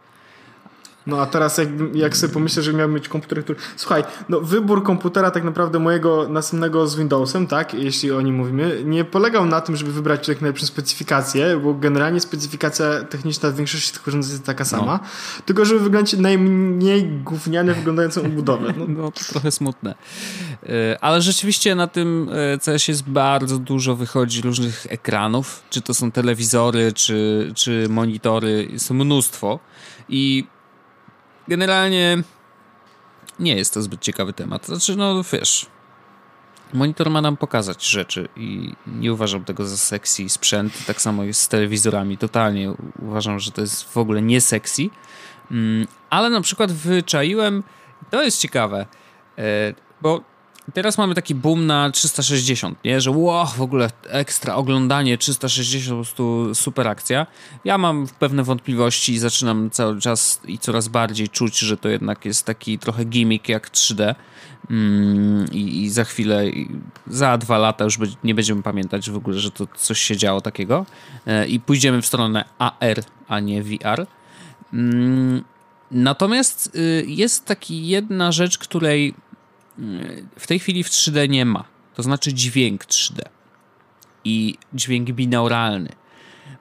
[1.07, 3.59] No a teraz jak, jak sobie pomyślę, że miałbym mieć komputer, który...
[3.75, 8.81] Słuchaj, no wybór komputera tak naprawdę mojego następnego z Windowsem, tak, jeśli o nim mówimy,
[8.85, 13.93] nie polegał na tym, żeby wybrać jak najlepszą specyfikację, bo generalnie specyfikacja techniczna w większości
[13.93, 15.43] tych urządzeń jest taka sama, no.
[15.45, 18.73] tylko żeby wyglądać najmniej gównianie wyglądającą budowę.
[18.77, 18.85] No.
[19.01, 19.95] no to trochę smutne.
[20.63, 25.93] E, ale rzeczywiście na tym e, CS jest bardzo dużo wychodzi różnych ekranów, czy to
[25.93, 29.59] są telewizory, czy, czy monitory, jest mnóstwo
[30.09, 30.45] i
[31.51, 32.17] generalnie
[33.39, 34.65] nie jest to zbyt ciekawy temat.
[34.65, 35.65] Znaczy, no wiesz,
[36.73, 40.85] monitor ma nam pokazać rzeczy i nie uważam tego za sexy sprzęt.
[40.85, 42.17] Tak samo jest z telewizorami.
[42.17, 44.89] Totalnie uważam, że to jest w ogóle nie sexy.
[45.51, 47.63] Mm, ale na przykład wyczaiłem,
[48.09, 48.85] to jest ciekawe,
[49.37, 50.21] E, bo
[50.73, 53.01] teraz mamy taki boom na 360, nie?
[53.01, 57.27] Że wow, w ogóle ekstra oglądanie 360, po prostu super akcja.
[57.65, 62.25] Ja mam pewne wątpliwości i zaczynam cały czas i coraz bardziej czuć, że to jednak
[62.25, 64.15] jest taki trochę gimmick jak 3D.
[64.69, 66.43] Mm, i, i, za chwilę,
[67.07, 70.85] za dwa lata już nie będziemy pamiętać w ogóle, że to coś się działo takiego
[71.25, 74.07] e, i pójdziemy w stronę AR, a nie VR.
[74.73, 75.43] Mm,
[75.91, 79.13] natomiast y, jest taki jedna rzecz, której
[80.39, 81.63] w tej chwili w 3D nie ma.
[81.95, 83.21] To znaczy dźwięk 3D
[84.25, 86.01] i dźwięk binauralny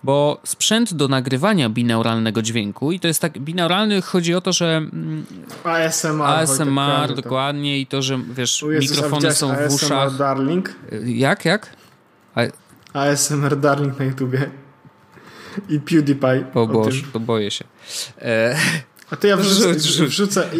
[0.02, 4.76] bo sprzęt do nagrywania binauralnego dźwięku i to jest tak, binauralny chodzi o to, że
[4.76, 5.24] mm,
[5.64, 9.92] ASMR, ASMR dokładnie i to, że wiesz, Jezus, mikrofony są w uszach.
[9.92, 10.76] ASMR Darling?
[11.04, 11.76] Jak, jak?
[12.34, 12.40] A...
[12.98, 14.50] ASMR Darling na YouTubie
[15.68, 16.44] i PewDiePie.
[16.54, 17.64] O Boże, to boję się.
[18.18, 18.56] E...
[19.10, 19.74] A to ja wrzucę,
[20.06, 20.50] wrzucę,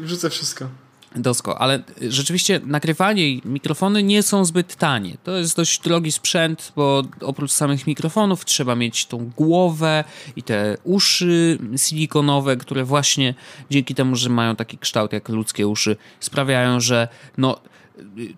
[0.00, 0.68] wrzucę wszystko.
[1.16, 5.16] Dosko, ale rzeczywiście nagrywanie i mikrofony nie są zbyt tanie.
[5.24, 10.04] To jest dość drogi sprzęt, bo oprócz samych mikrofonów trzeba mieć tą głowę
[10.36, 13.34] i te uszy silikonowe, które właśnie
[13.70, 17.60] dzięki temu, że mają taki kształt jak ludzkie uszy, sprawiają, że no,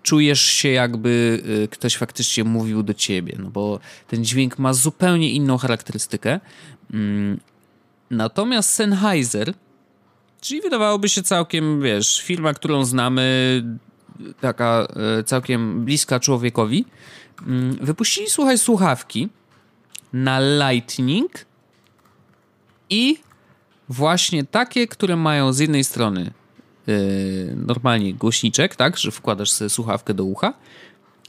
[0.03, 5.31] czujesz się jakby y, ktoś faktycznie mówił do ciebie, no bo ten dźwięk ma zupełnie
[5.31, 6.39] inną charakterystykę.
[6.93, 7.39] Mm,
[8.11, 9.53] natomiast Sennheiser
[10.41, 13.63] Czyli wydawałoby się całkiem, wiesz, firma, którą znamy,
[14.41, 14.87] taka
[15.19, 16.85] e, całkiem bliska człowiekowi.
[17.47, 19.29] Mm, wypuścili, słuchaj, słuchawki
[20.13, 21.45] na Lightning
[22.89, 23.17] i
[23.89, 26.31] właśnie takie, które mają z jednej strony
[26.87, 26.95] yy,
[27.55, 30.53] normalnie głośniczek, tak, że wkładasz sobie słuchawkę do ucha,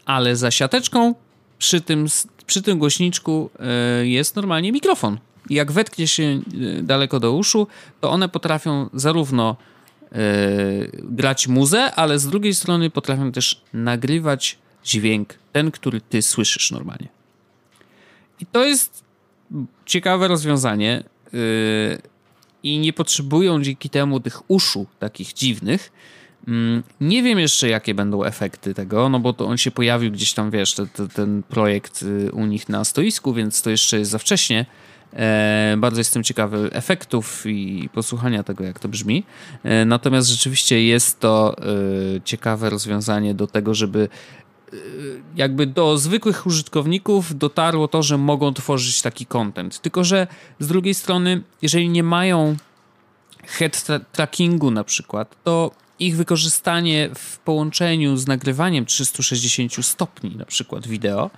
[0.05, 1.15] ale za siateczką
[1.59, 2.07] przy tym,
[2.47, 3.51] przy tym głośniczku
[3.99, 5.19] yy, jest normalnie mikrofon
[5.55, 7.67] jak wetknie się e, daleko do uszu,
[8.01, 9.57] to one potrafią zarówno
[10.13, 10.19] yy,
[11.03, 17.09] grać muzę, ale z drugiej strony potrafią też nagrywać dźwięk, ten, który ty słyszysz normalnie.
[18.41, 19.05] I to jest
[19.87, 21.99] ciekawe rozwiązanie yy,
[22.63, 25.93] i nie potrzebują dzięki temu tych uszu takich dziwnych.
[26.49, 30.33] Mm, nie wiem jeszcze, jakie będą efekty tego, no bo to on się pojawił gdzieś
[30.33, 34.11] tam, wiesz, te, te, ten projekt y, u nich na stoisku, więc to jeszcze jest
[34.11, 34.67] za wcześnie
[35.13, 39.25] E, bardzo jestem ciekawy efektów i posłuchania tego, jak to brzmi.
[39.63, 41.65] E, natomiast rzeczywiście jest to e,
[42.25, 44.09] ciekawe rozwiązanie do tego, żeby
[45.37, 49.81] jakby do zwykłych użytkowników dotarło to, że mogą tworzyć taki content.
[49.81, 50.27] Tylko, że
[50.59, 52.57] z drugiej strony, jeżeli nie mają
[53.47, 60.87] head trackingu na przykład, to ich wykorzystanie w połączeniu z nagrywaniem 360 stopni na przykład
[60.87, 61.31] wideo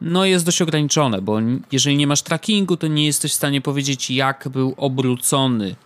[0.00, 1.38] no jest dość ograniczone, bo
[1.72, 5.76] jeżeli nie masz trackingu, to nie jesteś w stanie powiedzieć, jak był obrócony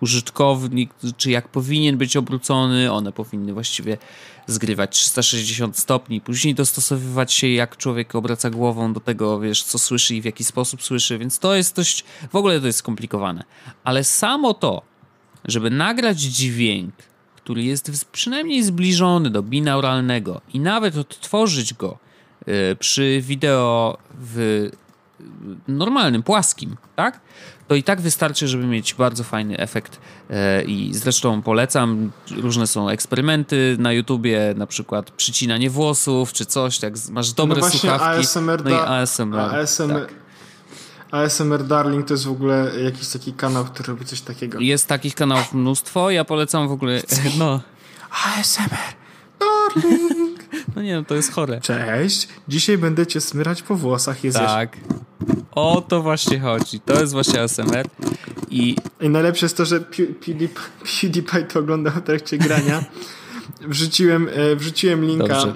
[0.00, 2.92] użytkownik, czy jak powinien być obrócony.
[2.92, 3.98] One powinny właściwie
[4.46, 10.14] zgrywać 360 stopni, później dostosowywać się, jak człowiek obraca głową do tego, wiesz, co słyszy
[10.14, 13.44] i w jaki sposób słyszy, więc to jest dość, w ogóle to jest skomplikowane.
[13.84, 14.82] Ale samo to,
[15.44, 16.94] żeby nagrać dźwięk,
[17.36, 22.05] który jest przynajmniej zbliżony do binauralnego i nawet odtworzyć go
[22.78, 24.68] przy wideo w
[25.68, 27.20] normalnym, płaskim, tak?
[27.68, 32.88] To i tak wystarczy, żeby mieć bardzo fajny efekt y, i zresztą polecam, różne są
[32.88, 38.64] eksperymenty na YouTubie, na przykład przycinanie włosów czy coś, tak masz dobre no słuchawki, ASMR
[38.64, 39.40] no i ASMR.
[39.40, 40.06] ASMR.
[40.06, 40.14] Tak.
[41.10, 44.60] ASMR Darling to jest w ogóle jakiś taki kanał, który robi coś takiego.
[44.60, 47.02] Jest takich kanałów mnóstwo, ja polecam w ogóle,
[47.38, 47.60] no.
[48.10, 48.94] ASMR
[49.40, 50.25] Darling.
[50.76, 51.60] No nie, no to jest chore.
[51.60, 54.24] Cześć, dzisiaj będę cię smyrać po włosach.
[54.24, 54.76] Jest tak.
[55.52, 56.80] O to właśnie chodzi.
[56.80, 57.86] To jest właśnie ASMR.
[58.50, 60.60] I, I najlepsze jest to, że PewDiePie,
[61.00, 62.84] PewDiePie to oglądał w trakcie grania.
[63.60, 65.54] Wrzuciłem, e, wrzuciłem linka Dobrze.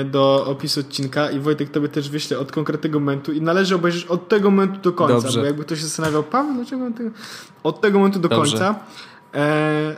[0.00, 4.04] E, do opisu odcinka i Wojtek tobie też wyślę od konkretnego momentu i należy obejrzeć
[4.04, 5.40] od tego momentu do końca, Dobrze.
[5.40, 7.10] bo jakby ktoś się zastanawiał, Paweł, dlaczego tego...
[7.62, 8.52] od tego momentu do Dobrze.
[8.52, 8.74] końca.
[9.34, 9.96] E,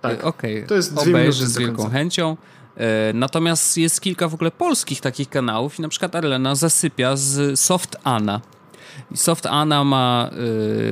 [0.00, 0.68] tak, Okej, okay.
[0.68, 2.36] to jest dwie Obejrzę z wielką chęcią.
[2.76, 7.60] E, natomiast jest kilka w ogóle polskich takich kanałów i na przykład Arlena zasypia z
[7.60, 8.40] Soft Anna.
[9.14, 10.30] Soft Anna ma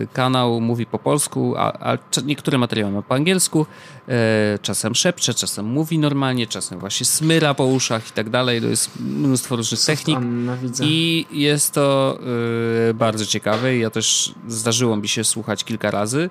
[0.03, 3.67] y, kanał, mówi po polsku, a, a, niektóre materiały ma po angielsku.
[4.09, 4.13] Y,
[4.63, 8.61] czasem szepcze, czasem mówi normalnie, czasem właśnie smyra po uszach i tak dalej.
[8.61, 10.17] To jest mnóstwo różnych Soft technik.
[10.17, 12.19] Anna, I jest to
[12.91, 13.77] y, bardzo ciekawe.
[13.77, 16.31] Ja też zdarzyło mi się słuchać kilka razy.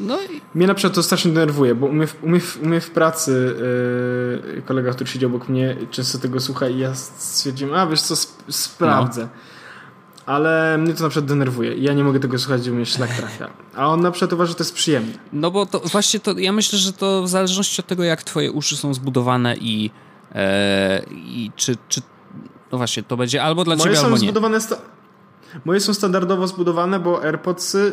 [0.00, 0.40] No i...
[0.54, 2.80] Mnie na przykład to strasznie denerwuje, bo u mnie w, u mnie w, u mnie
[2.80, 3.54] w pracy
[4.54, 8.14] yy, kolega, który siedzi obok mnie, często tego słucha i ja stwierdziłem, a wiesz co,
[8.22, 9.22] sp sprawdzę.
[9.22, 9.28] No.
[10.26, 11.74] ale mnie to na przykład denerwuje.
[11.74, 13.48] Ja nie mogę tego słuchać, gdzie mnie szlak trafia.
[13.74, 15.12] A on na przykład uważa, że to jest przyjemne.
[15.32, 18.52] No bo to właśnie to, ja myślę, że to w zależności od tego, jak twoje
[18.52, 19.90] uszy są zbudowane i,
[20.34, 22.00] e, i czy, czy
[22.72, 24.22] no właśnie, to będzie albo dla Moje ciebie, albo nie.
[24.22, 24.60] Zbudowane
[25.64, 27.92] Moje są standardowo zbudowane, bo AirPodsy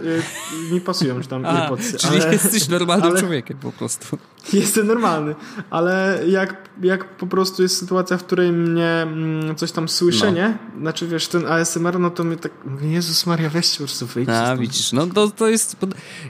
[0.70, 1.98] y, mi pasują, czy tam AirPodsy.
[1.98, 4.18] Czyli ale, jesteś normalnym ale, człowiekiem po prostu.
[4.54, 5.36] Jestem normalny,
[5.70, 10.32] ale jak, jak po prostu jest sytuacja, w której mnie mm, coś tam słyszę, no.
[10.32, 10.58] nie?
[10.80, 14.30] Znaczy wiesz, ten ASMR, no to mnie tak mówię, Jezus Maria, weźcie po prostu wyjdź.
[14.30, 15.76] A, widzisz, no to, to jest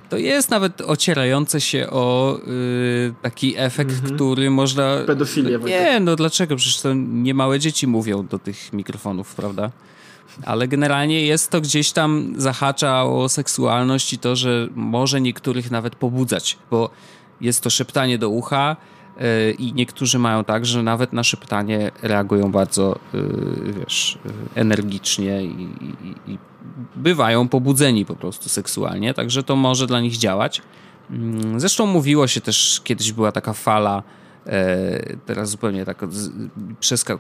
[0.10, 4.16] to jest nawet ocierające się o y, taki efekt, mhm.
[4.16, 4.98] który można...
[5.08, 5.60] Pedofilię.
[5.66, 6.56] Nie, no dlaczego?
[6.56, 9.72] Przecież to nie małe dzieci mówią do tych mikrofonów, prawda?
[10.44, 15.96] Ale generalnie jest to gdzieś tam zahacza o seksualność i to, że może niektórych nawet
[15.96, 16.90] pobudzać, bo
[17.42, 18.76] jest to szeptanie do ucha
[19.18, 25.44] yy, i niektórzy mają tak, że nawet na szeptanie reagują bardzo, yy, wiesz, yy, energicznie
[25.44, 26.38] i, i, i,
[26.96, 30.62] bywają pobudzeni po prostu seksualnie, także to może dla nich działać.
[31.10, 34.25] Mm, zresztą mówiło się też, kiedyś była taka fala E,
[35.26, 36.02] teraz zupełnie tak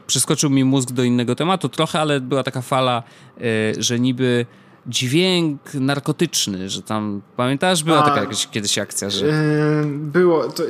[0.07, 3.03] przeskoczył mi mózg do innego tematu trochę, ale była taka fala,
[3.37, 3.41] e,
[3.77, 4.45] że niby
[4.87, 9.25] dźwięk narkotyczny, że tam, pamiętasz, była A, taka jakaś kiedyś akcja, że...
[9.25, 10.63] Yy, było, to,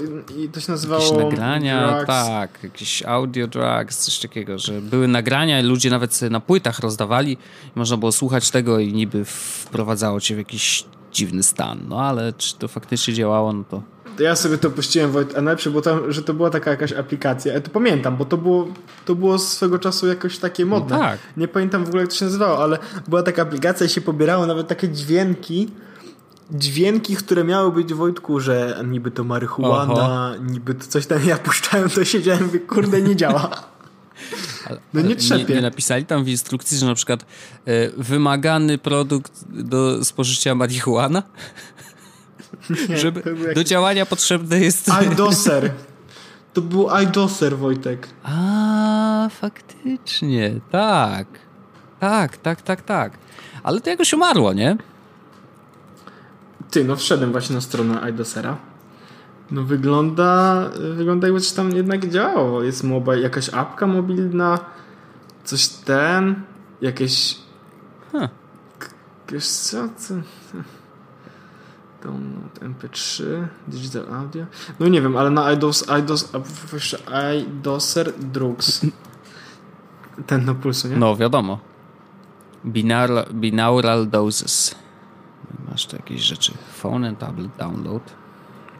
[0.53, 1.03] to się nazywało...
[1.03, 2.07] Jakieś nagrania, drugs.
[2.07, 6.79] tak, jakieś audio drugs, coś takiego, że były nagrania i ludzie nawet sobie na płytach
[6.79, 7.31] rozdawali
[7.75, 12.33] i można było słuchać tego i niby wprowadzało cię w jakiś dziwny stan, no ale
[12.33, 15.81] czy to faktycznie działało, no to to ja sobie to puściłem Wojt, a najlepsze było
[15.81, 17.53] tam, że to była taka jakaś aplikacja.
[17.53, 18.67] Ja to pamiętam, bo to było,
[19.05, 20.97] to było swego czasu jakoś takie modne.
[20.97, 21.19] No tak.
[21.37, 24.45] Nie pamiętam w ogóle jak to się nazywało, ale była taka aplikacja i się pobierało
[24.45, 25.69] nawet takie dźwięki,
[26.51, 30.43] dźwięki, które miały być Wojtku, że niby to marihuana, Oho.
[30.43, 33.49] niby to coś tam ja puszczałem, to siedziałem i mówię, kurde, nie działa.
[34.93, 35.45] No nie trzepie.
[35.45, 37.25] Nie, nie, napisali tam w instrukcji, że na przykład
[37.67, 41.23] y, wymagany produkt do spożycia marihuana?
[42.89, 44.91] Nie, Żeby do działania potrzebne jest...
[45.11, 45.71] iDoser.
[46.53, 48.07] To był iDoser, Wojtek.
[48.23, 51.27] A, faktycznie, tak.
[51.99, 53.17] Tak, tak, tak, tak.
[53.63, 54.77] Ale to jakoś umarło, nie?
[56.71, 58.57] Ty, no wszedłem właśnie na stronę iDosera.
[59.51, 62.63] No wygląda, wygląda jakby coś tam jednak działało.
[62.63, 64.59] Jest mobile, jakaś apka mobilna,
[65.43, 66.41] coś ten,
[66.81, 67.37] jakieś...
[68.11, 68.29] Huh.
[69.27, 69.87] Jakieś co?
[72.05, 73.23] Download MP3,
[73.67, 74.45] Digital Audio.
[74.79, 76.31] No nie wiem, ale na iDos, iDos,
[77.33, 78.85] iDoser Drugs.
[80.27, 80.97] Ten na pulsu, nie?
[80.97, 81.59] No wiadomo.
[82.65, 84.75] Binaural, binaural doses.
[85.69, 86.51] Masz tu jakieś rzeczy.
[86.73, 88.13] Phone and tablet download.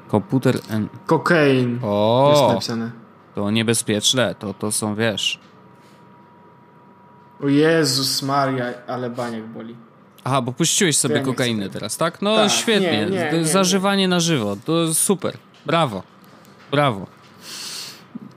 [0.08, 0.90] Komputer and...
[1.06, 1.80] Cocaine.
[1.84, 2.92] O, jest napisane.
[3.36, 4.36] To niebezpieczne.
[4.36, 5.40] To, to są, wiesz...
[7.44, 9.76] O Jezus Maria, ale baniak boli.
[10.28, 12.22] Aha, bo puściłeś sobie kokainę teraz, tak?
[12.22, 13.08] No tak, świetnie.
[13.12, 14.58] Nie, nie, nie, Zażywanie na żywo.
[14.66, 15.38] To super.
[15.66, 16.04] Brawo.
[16.72, 17.08] Brawo.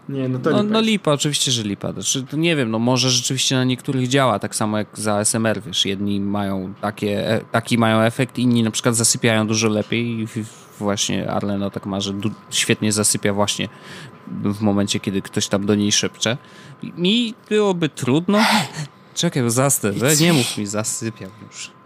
[0.08, 0.72] Nie, no to no, lipa.
[0.72, 1.92] No lipa, oczywiście, że lipa.
[1.92, 5.86] Znaczy, nie wiem, no może rzeczywiście na niektórych działa, tak samo jak za SMR, wiesz,
[5.86, 10.26] jedni mają takie, e, taki mają efekt, inni na przykład zasypiają dużo lepiej i
[10.78, 12.14] właśnie Arleno tak ma, że
[12.50, 13.68] świetnie zasypia właśnie
[14.44, 16.36] w momencie, kiedy ktoś tam do niej szepcze.
[16.82, 18.38] Mi byłoby trudno.
[19.14, 21.77] Czekaj, bo zastęp, nie mów mi, zasypiam już.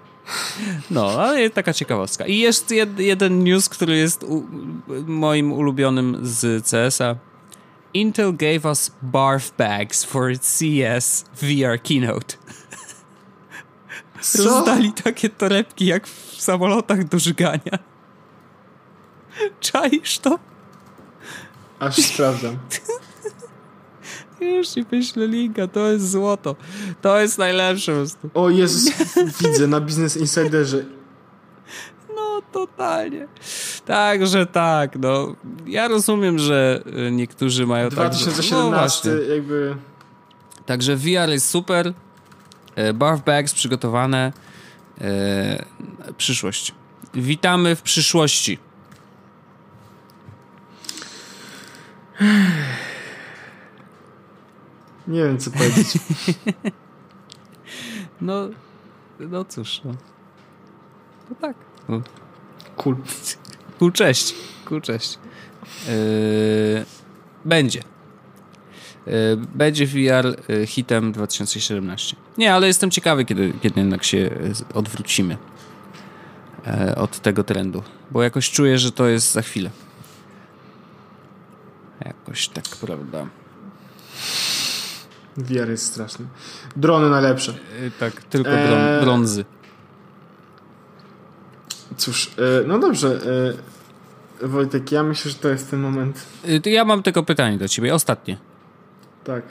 [0.90, 2.26] No, ale taka ciekawostka.
[2.26, 4.48] I jest jed, jeden news, który jest u,
[5.06, 7.16] moim ulubionym z CS-a.
[7.94, 12.36] Intel gave us barf bags for its CS VR keynote.
[14.20, 14.44] Co?
[14.44, 17.78] Rozdali takie torebki jak w samolotach do żygania.
[19.60, 20.38] Czaisz to?
[21.78, 22.58] Aż sprawdzam.
[24.44, 26.56] Już ci wyślę linka, to jest złoto.
[27.02, 28.30] To jest najlepsze po prostu.
[28.34, 28.92] O Jezus,
[29.40, 30.84] widzę na Business Insiderze.
[32.16, 33.28] No, totalnie.
[33.86, 35.36] Także tak, no.
[35.66, 39.76] Ja rozumiem, że y, niektórzy mają 2017 tak, no jakby...
[40.66, 41.92] Także VR jest super.
[42.74, 44.32] E, Barf bags przygotowane.
[45.00, 45.64] E,
[46.16, 46.74] przyszłość.
[47.14, 48.58] Witamy w przyszłości.
[55.08, 55.86] Nie wiem, co powiedzieć.
[58.20, 58.48] no,
[59.20, 59.92] no cóż, no.
[61.28, 61.56] To tak.
[61.88, 62.02] No.
[62.76, 62.96] Cool.
[63.78, 64.34] Cool, cześć.
[64.64, 65.18] Cool, cześć.
[65.88, 66.84] Yy,
[67.44, 67.82] będzie.
[69.06, 69.12] Yy,
[69.54, 72.16] będzie VR yy, hitem 2017.
[72.38, 74.30] Nie, ale jestem ciekawy, kiedy, kiedy jednak się
[74.74, 75.36] odwrócimy
[76.66, 77.82] yy, od tego trendu.
[78.10, 79.70] Bo jakoś czuję, że to jest za chwilę.
[82.04, 83.26] Jakoś tak, prawda?
[85.36, 86.26] VR jest straszny.
[86.76, 87.54] Drony najlepsze.
[87.82, 89.02] Yy, tak, tylko eee...
[89.02, 89.44] brązy.
[91.96, 93.20] Cóż, yy, no dobrze.
[94.40, 96.26] Yy, Wojtek, ja myślę, że to jest ten moment.
[96.64, 98.36] Ja mam tylko pytanie do ciebie, ostatnie.
[99.24, 99.42] Tak.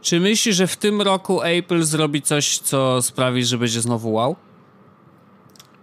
[0.00, 4.36] Czy myślisz, że w tym roku Apple zrobi coś, co sprawi, że będzie znowu wow?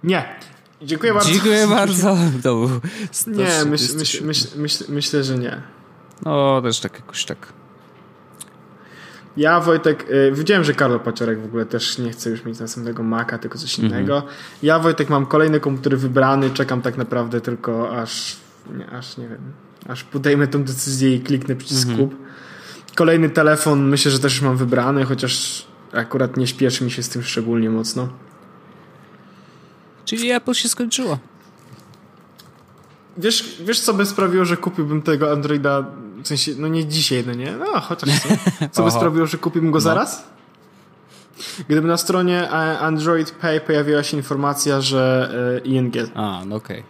[0.03, 0.39] Nie.
[0.82, 1.32] Dziękuję bardzo.
[1.32, 2.18] Dziękuję bardzo.
[2.43, 2.70] To był
[3.28, 5.61] nie, myśl, myśl, myśl, myślę, że nie.
[6.26, 7.53] No, też tak jakoś tak.
[9.38, 13.03] Ja, Wojtek, y, widziałem, że Karlo Paciorek w ogóle też nie chce już mieć następnego
[13.03, 13.93] Maca, tylko coś mhm.
[13.93, 14.23] innego.
[14.63, 18.38] Ja, Wojtek, mam kolejny komputer wybrany, czekam tak naprawdę tylko aż,
[18.77, 19.41] nie, aż nie wiem,
[19.88, 22.09] aż podejmę tą decyzję i kliknę przycisk mhm.
[22.09, 22.19] kup.
[22.95, 27.09] Kolejny telefon myślę, że też już mam wybrany, chociaż akurat nie śpieszy mi się z
[27.09, 28.09] tym szczególnie mocno.
[30.05, 31.19] Czyli Apple się skończyło.
[33.17, 35.86] Wiesz, wiesz, co by sprawiło, że kupiłbym tego Androida,
[36.26, 38.30] w sensie, no nie dzisiaj, no nie, no chociaż co.
[38.71, 39.82] Co by sprawiło, że kupiłbym go no.
[39.82, 40.28] zaraz?
[41.67, 42.49] Gdyby na stronie
[42.80, 45.32] Android Pay pojawiła się informacja, że
[45.65, 45.93] e, ING.
[46.15, 46.80] A, no okej.
[46.80, 46.89] Okay.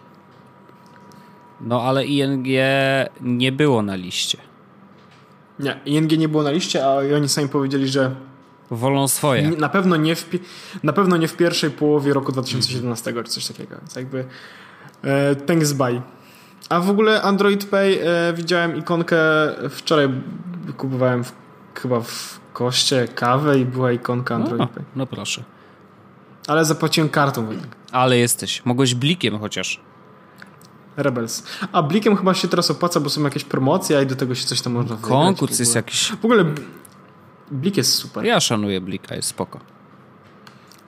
[1.60, 2.46] No ale ING
[3.20, 4.38] nie było na liście.
[5.58, 8.14] Nie, ING nie było na liście, a oni sami powiedzieli, że
[8.70, 9.50] wolą swoje.
[9.50, 10.30] Na pewno nie w,
[10.82, 13.76] na pewno nie w pierwszej połowie roku 2017 czy coś takiego.
[13.78, 14.24] Więc jakby
[15.02, 16.02] e, thanks bye.
[16.68, 19.16] A w ogóle Android Pay e, widziałem ikonkę
[19.70, 20.08] wczoraj
[20.76, 21.32] kupowałem w,
[21.74, 24.84] chyba w koście kawę i była ikonka Android no, Pay.
[24.96, 25.42] No proszę.
[26.46, 27.46] Ale zapłaciłem kartą.
[27.46, 27.76] Wojtek.
[27.92, 28.64] Ale jesteś.
[28.64, 29.80] Mogłeś blikiem chociaż.
[30.96, 31.42] Rebels.
[31.72, 34.46] A blikiem chyba się teraz opłaca, bo są jakieś promocje, a i do tego się
[34.46, 36.12] coś tam można Konkurs jest jakiś.
[36.12, 36.44] W ogóle
[37.50, 38.24] Blik jest super.
[38.24, 39.60] Ja szanuję Blika, jest spoko.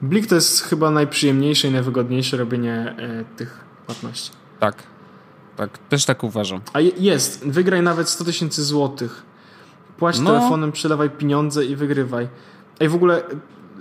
[0.01, 4.31] Blik to jest chyba najprzyjemniejsze i najwygodniejsze robienie e, tych płatności.
[4.59, 4.83] Tak.
[5.59, 6.61] Tak, też tak uważam.
[6.73, 7.47] A jest.
[7.47, 9.23] Wygraj nawet 100 tysięcy złotych.
[9.97, 10.25] Płać no.
[10.25, 12.27] telefonem, przelewaj pieniądze i wygrywaj.
[12.79, 13.23] Ej, w ogóle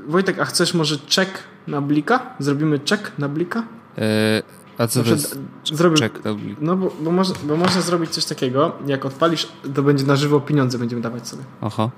[0.09, 1.29] Wojtek, a chcesz może czek
[1.67, 2.35] na Blika?
[2.39, 3.63] Zrobimy czek na Blika?
[3.99, 4.43] Eee,
[4.79, 6.61] a co to jest zrobił, czek na Blika?
[6.61, 10.41] No bo, bo, można, bo można zrobić coś takiego, jak odpalisz, to będzie na żywo
[10.41, 11.43] pieniądze będziemy dawać sobie.
[11.61, 11.91] Aha.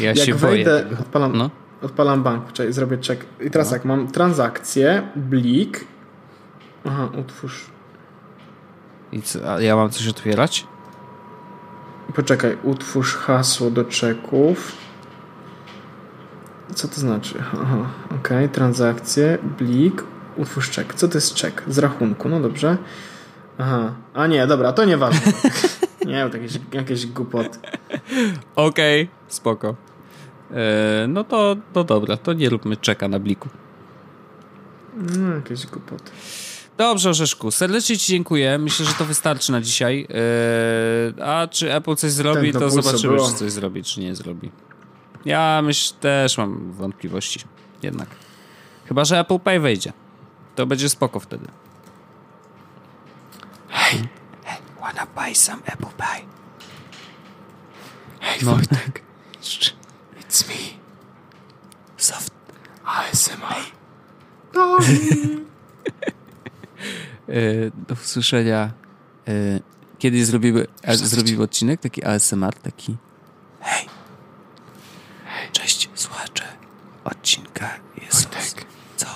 [0.00, 1.50] Ja Jak się wejdę, boję odpalam, no.
[1.82, 3.24] odpalam bank, czyli zrobię check.
[3.40, 3.76] I teraz no.
[3.76, 5.84] tak, mam transakcję, blik.
[6.84, 7.72] Aha, utwórz.
[9.12, 10.66] I co, a ja mam coś otwierać?
[12.14, 14.72] Poczekaj, utwórz hasło do czeków.
[16.74, 17.34] Co to znaczy?
[17.62, 20.04] Aha, ok, transakcje, blik,
[20.36, 20.94] utwórz czek.
[20.94, 21.62] Co to jest czek?
[21.68, 22.76] Z rachunku, no dobrze.
[23.58, 25.32] Aha, a nie, dobra, to nieważne.
[26.06, 27.58] Nie, to jakieś, jakieś głupoty.
[28.56, 29.74] Okej, okay, spoko.
[30.50, 33.48] E, no to, to dobra, to nie róbmy czeka na bliku.
[34.96, 36.10] No, jakieś głupoty.
[36.82, 38.58] Dobrze, Orzeszku, serdecznie Ci dziękuję.
[38.58, 40.06] Myślę, że to wystarczy na dzisiaj.
[41.18, 44.50] E, a czy Apple coś zrobi, to zobaczymy, czy coś zrobi, czy nie zrobi.
[45.24, 47.40] Ja myślę, też mam wątpliwości.
[47.82, 48.08] Jednak.
[48.86, 49.92] Chyba, że Apple Pay wejdzie.
[50.54, 51.46] To będzie spoko wtedy.
[53.68, 54.08] Hej,
[54.80, 56.26] Wanna buy some apple pie?
[58.20, 58.52] Hej, no.
[58.52, 59.02] Wojtek.
[60.20, 60.78] It's me.
[61.96, 62.32] Soft
[62.84, 63.62] ASMR.
[64.54, 64.78] No.
[67.88, 68.70] do usłyszenia.
[69.28, 69.32] E,
[69.98, 72.96] Kiedy zrobimy, zrobimy odcinek taki ASMR, taki
[73.60, 73.86] hej,
[75.26, 75.50] hej.
[75.52, 76.44] cześć słuchacze
[77.04, 77.70] odcinka
[78.02, 78.24] Jezus.
[78.24, 78.66] Wojtek.
[78.96, 79.06] Co?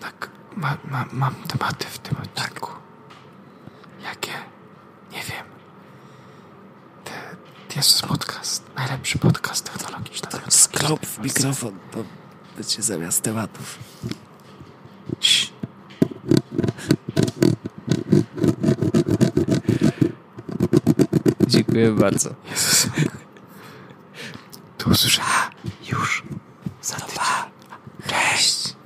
[0.00, 2.66] Tak, ma, ma, mam tematy w tym odcinku.
[2.66, 2.80] Tak.
[4.04, 4.32] Jakie?
[5.12, 5.46] Nie wiem.
[7.04, 8.62] Te, jest podcast.
[8.76, 10.28] Najlepszy podcast technologiczny.
[10.48, 12.04] Sklop w mikrofon, bo
[12.56, 13.78] będzie zamiast tematów.
[15.20, 15.51] Cii.
[21.52, 22.34] Dziękuję bardzo.
[22.50, 22.86] Jezus.
[24.78, 25.22] Tu usłyszę.
[25.92, 26.22] Już.
[26.82, 27.50] Za dwa.
[28.06, 28.76] Cześć.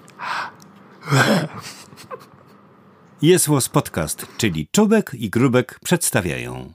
[3.23, 6.73] Jest Podcast, czyli Czubek i Grubek przedstawiają.